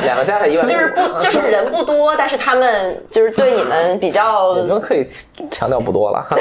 [0.00, 5.04] 两个加起来一万，就是不就是人不多，但是他们就是对你们比较， 你们可以
[5.50, 6.24] 强调不多了，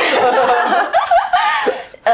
[2.06, 2.14] 呃，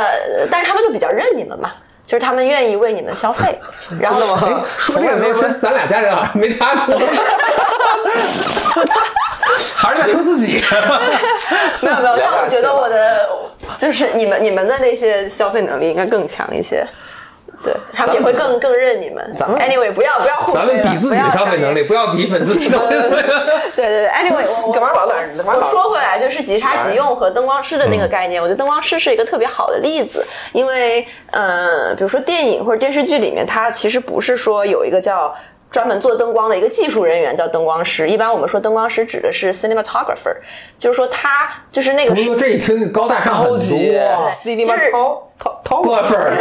[0.49, 1.73] 但是他们就比较认你们嘛，
[2.07, 3.59] 就是他们愿意为你们消费，
[3.99, 6.97] 然后呢，说这个没说咱俩加起来没他多。
[9.75, 10.61] 还是在说自己，
[11.81, 13.29] 没有没有， 但我觉得我的
[13.77, 16.85] 就是你们你们的那些消费能力应该更强一些，
[17.63, 19.33] 对他们也会更更认你们。
[19.37, 23.15] 咱们 anyway 不要不要互咱们比自己的消费能力，不要比粉丝的消费能力。
[23.75, 35.33] 对对对，anyway 我干嘛我说回来就是即插即用和灯光师的那个概念，我觉得灯光师是一个特别好的例子，因为嗯，比如说电影或者电视剧里面，它其实不是说有一个叫。
[35.71, 40.35] 专门做灯光的一个技术人员叫灯光师，一般我们说灯光师指的是 cinematographer，
[40.77, 42.13] 就是说他就是那个。
[42.13, 46.33] 说这一听高大上很多，cinematographer。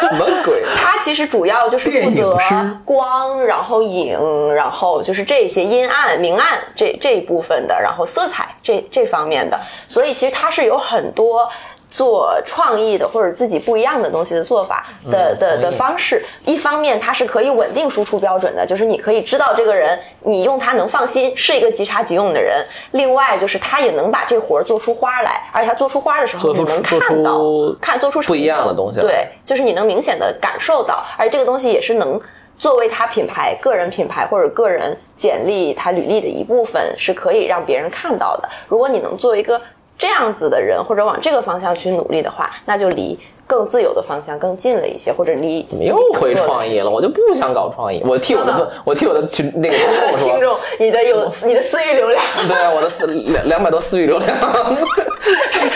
[0.00, 0.62] 什么鬼？
[0.74, 2.38] 他其实主要就是负责
[2.84, 9.60] 光，然后影，然后就是这些阴暗、明暗这这一部分的，然后色彩这这方面的。
[9.86, 11.46] 所以其实他是有很多。
[11.92, 22.64] 做创意的或者自己不一样的东西的做法的的的方式，一方面它是可以稳定输出标准的，就是你可以知道这个人，你用他能放心，是一个即插即用的人。
[22.92, 32.18] 另外就是他也能把这活儿做出花来，而且他做出花的时候，你能看到出看做出不一样的东西对，就是你能明显的感受到，而这个东西也是能
[32.56, 38.48] 作为他品牌、个人品牌或者个人简历、他履历的一部分，是可以让别人看到的。
[38.68, 39.60] 如果你能做一个
[39.98, 43.18] 这样子的人，或者往这个方向去努力的话，那就离
[43.52, 46.88] 更自由的方向更近了一些，或者离怎么又回创意了？
[46.88, 48.02] 我就不想搞创意。
[48.02, 49.76] 我替我的我替我的群那个
[50.16, 54.34] 听众说，听众，你的有你的私域流量， 对啊，我的私两两百多私域流量，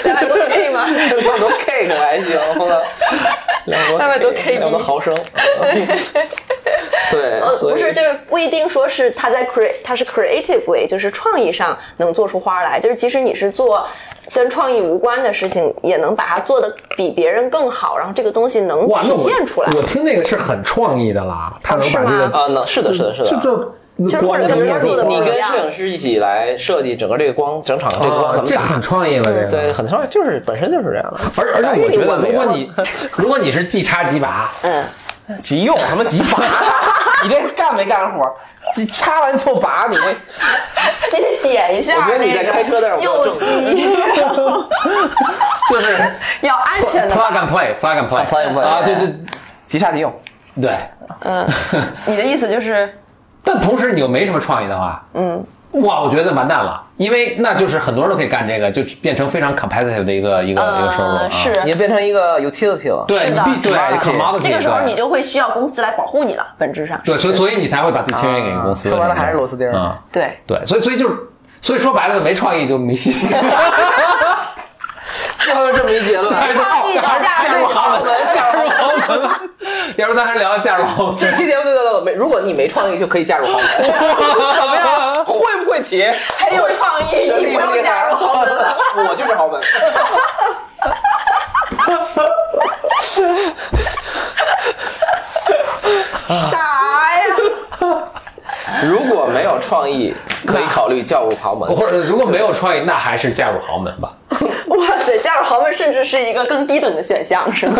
[0.04, 0.86] 两百多 K 吗？
[0.88, 2.30] 两百多 K 可还行，
[3.66, 5.14] 两百多 K 两百多毫升。
[7.10, 13.86] 对，呃，不是，就是不一定说是他在 create，他是 creative way，就是创意上能做出花来，就是即使你是做
[14.34, 19.70] 跟创意无关的事情，也能把它做的比别人更好，然后这个东西能体现出来。
[19.76, 23.28] 我听那个是很创意的啦，他能把这个啊，能是的，是的，是的。
[23.28, 23.72] 这这
[24.10, 28.82] 就是或者跟别人做的不你跟摄影师一起来设计整个这个光，整场这个光怎么打啊这很？
[28.82, 31.20] 创意了，这个对，很创意，就是本身就是这样的。
[31.38, 32.70] 而而且我觉得，哎如果你
[33.16, 34.84] 如果你是即插即拔，嗯，
[35.42, 36.42] 急用 什么急拔？
[37.22, 38.22] 你这干没干活？
[38.74, 40.02] 急插完就拔，你这
[41.12, 43.86] 你得点一下我觉得你在开车的时候右正击，
[45.70, 45.98] 就是
[46.42, 47.32] 要安全的 plug。
[47.32, 49.14] and play，plug and play，plug and play 啊，对对
[49.66, 50.12] 急刹急用。
[50.60, 50.78] 对。
[51.20, 51.48] 嗯，
[52.06, 52.92] 你的意思就是，
[53.42, 55.42] 但同时你又没什么创意的话，嗯，
[55.82, 61.30] 哇，我觉得完蛋了，因为那就是很多人都可以干这个，就变成非常 competitive 的一个一个一个收入啊呃，。
[61.30, 63.04] 是你变成一个 utility 了。
[63.06, 68.88] 对，你必对 commodity commodity，这个时候你就会需要公司来保护你了，本质上对，所以所以你才会把自己签约给公司。
[68.88, 70.38] 说白了还是螺丝钉啊，对。
[70.46, 71.16] 对，所以所以就是，
[71.60, 73.28] 所以说白了，没创意就没戏。
[75.38, 76.34] 最后就这么一结论。
[76.34, 78.02] 还是创意就还是嫁入豪门
[79.96, 81.16] 要不咱还是聊嫁入豪门。
[81.16, 83.68] 这期节目就叫做没，如果你没创意，就可以嫁入豪门。
[83.82, 85.24] 怎么样？
[85.24, 86.06] 会不会起？
[86.38, 88.76] 很有创意，神你不用秘不厉害加入豪门了。
[89.08, 89.60] 我就是豪门。
[96.50, 96.58] 啥
[97.16, 97.22] 呀？
[98.82, 100.14] 如果没有创意，
[100.46, 101.74] 可以考虑嫁入豪门。
[101.74, 104.12] 或者如果没有创意，那还是嫁入豪门吧。
[104.66, 107.76] 哇塞，嫁入豪门甚至是一个更低等的选项，是吗？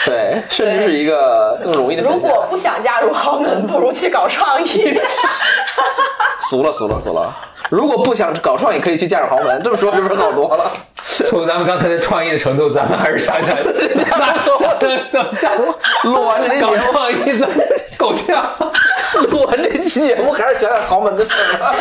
[0.06, 2.02] 对，甚至是一个更容易的。
[2.02, 4.98] 如果不想嫁入豪门，不如去搞创意。
[6.40, 7.34] 俗了俗了俗了。
[7.68, 9.62] 如果不想搞创意，可以去嫁入豪门。
[9.62, 10.72] 这么说是不是好多了？
[11.26, 14.18] 从咱们刚才的创意的程度，咱们还是想想咱
[14.88, 15.72] 们怎么嫁入
[16.04, 17.54] 录完这期节搞目，创意怎么
[17.98, 18.50] 够呛。
[19.30, 21.74] 录完这期节目，还是讲讲豪门的事儿吧。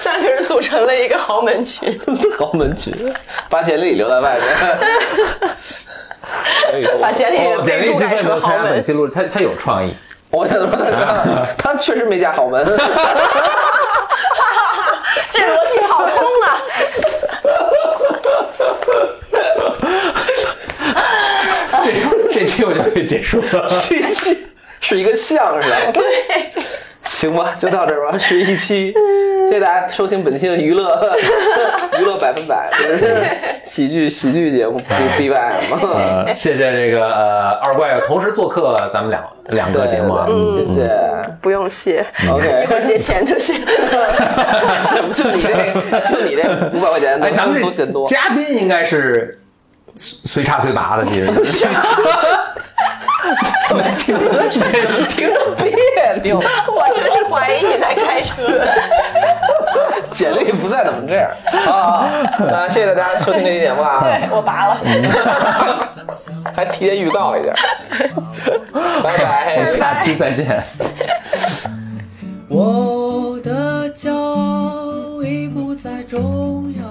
[0.00, 2.00] 三个人组成了一个豪门群，
[2.38, 2.94] 豪门群，
[3.48, 4.78] 把简历留在外面。
[7.00, 8.80] 把简历哦，简历之前没有参加本。
[8.80, 9.94] 期录制，他他有创意。
[10.30, 11.46] 我怎么说？
[11.58, 12.64] 他确实没加豪门。
[15.32, 16.46] 这逻辑跑通了。
[21.84, 21.90] 这
[22.32, 23.68] 这期我就可以结束了。
[23.82, 24.46] 这期
[24.80, 25.92] 是一个相声。
[25.92, 26.02] 对，
[27.04, 28.92] 行吧，就到这儿吧， 十一期，
[29.46, 31.16] 谢谢大家收听本期的娱乐
[31.98, 33.26] 娱乐百分百，就是
[33.64, 34.84] 喜剧喜剧节目 B
[35.16, 35.78] B Y 嘛。
[35.82, 40.26] 呃，谢谢这个呃二怪同时做客咱们两两个节目啊。
[40.26, 40.90] 对谢谢。
[41.40, 43.54] 不用谢，OK 一会儿结钱就行。
[43.56, 45.14] 什么？
[45.14, 45.50] 就你这，
[46.10, 46.42] 就你这
[46.74, 48.06] 五百块钱，哎，咱们都嫌多。
[48.06, 49.40] 这嘉宾应该是
[49.96, 51.30] 随插随拔的，其实。
[53.98, 55.70] 听着听着别
[56.22, 58.34] 扭，我真是怀疑你在开车。
[60.10, 61.30] 简历不在怎么这样
[61.72, 62.10] 啊！
[62.38, 64.76] 那谢谢大家收听这期节目啦，对我拔了。
[66.54, 67.54] 还提前预告一下，
[69.02, 69.64] 拜拜。
[69.64, 70.60] 下期再见。
[72.48, 76.82] 我的骄傲已不再重要，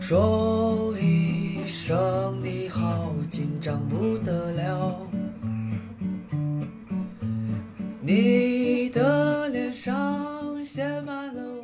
[0.00, 3.11] 说一声你好，
[3.62, 5.06] 长不得了。
[8.00, 11.61] 你的脸上写满了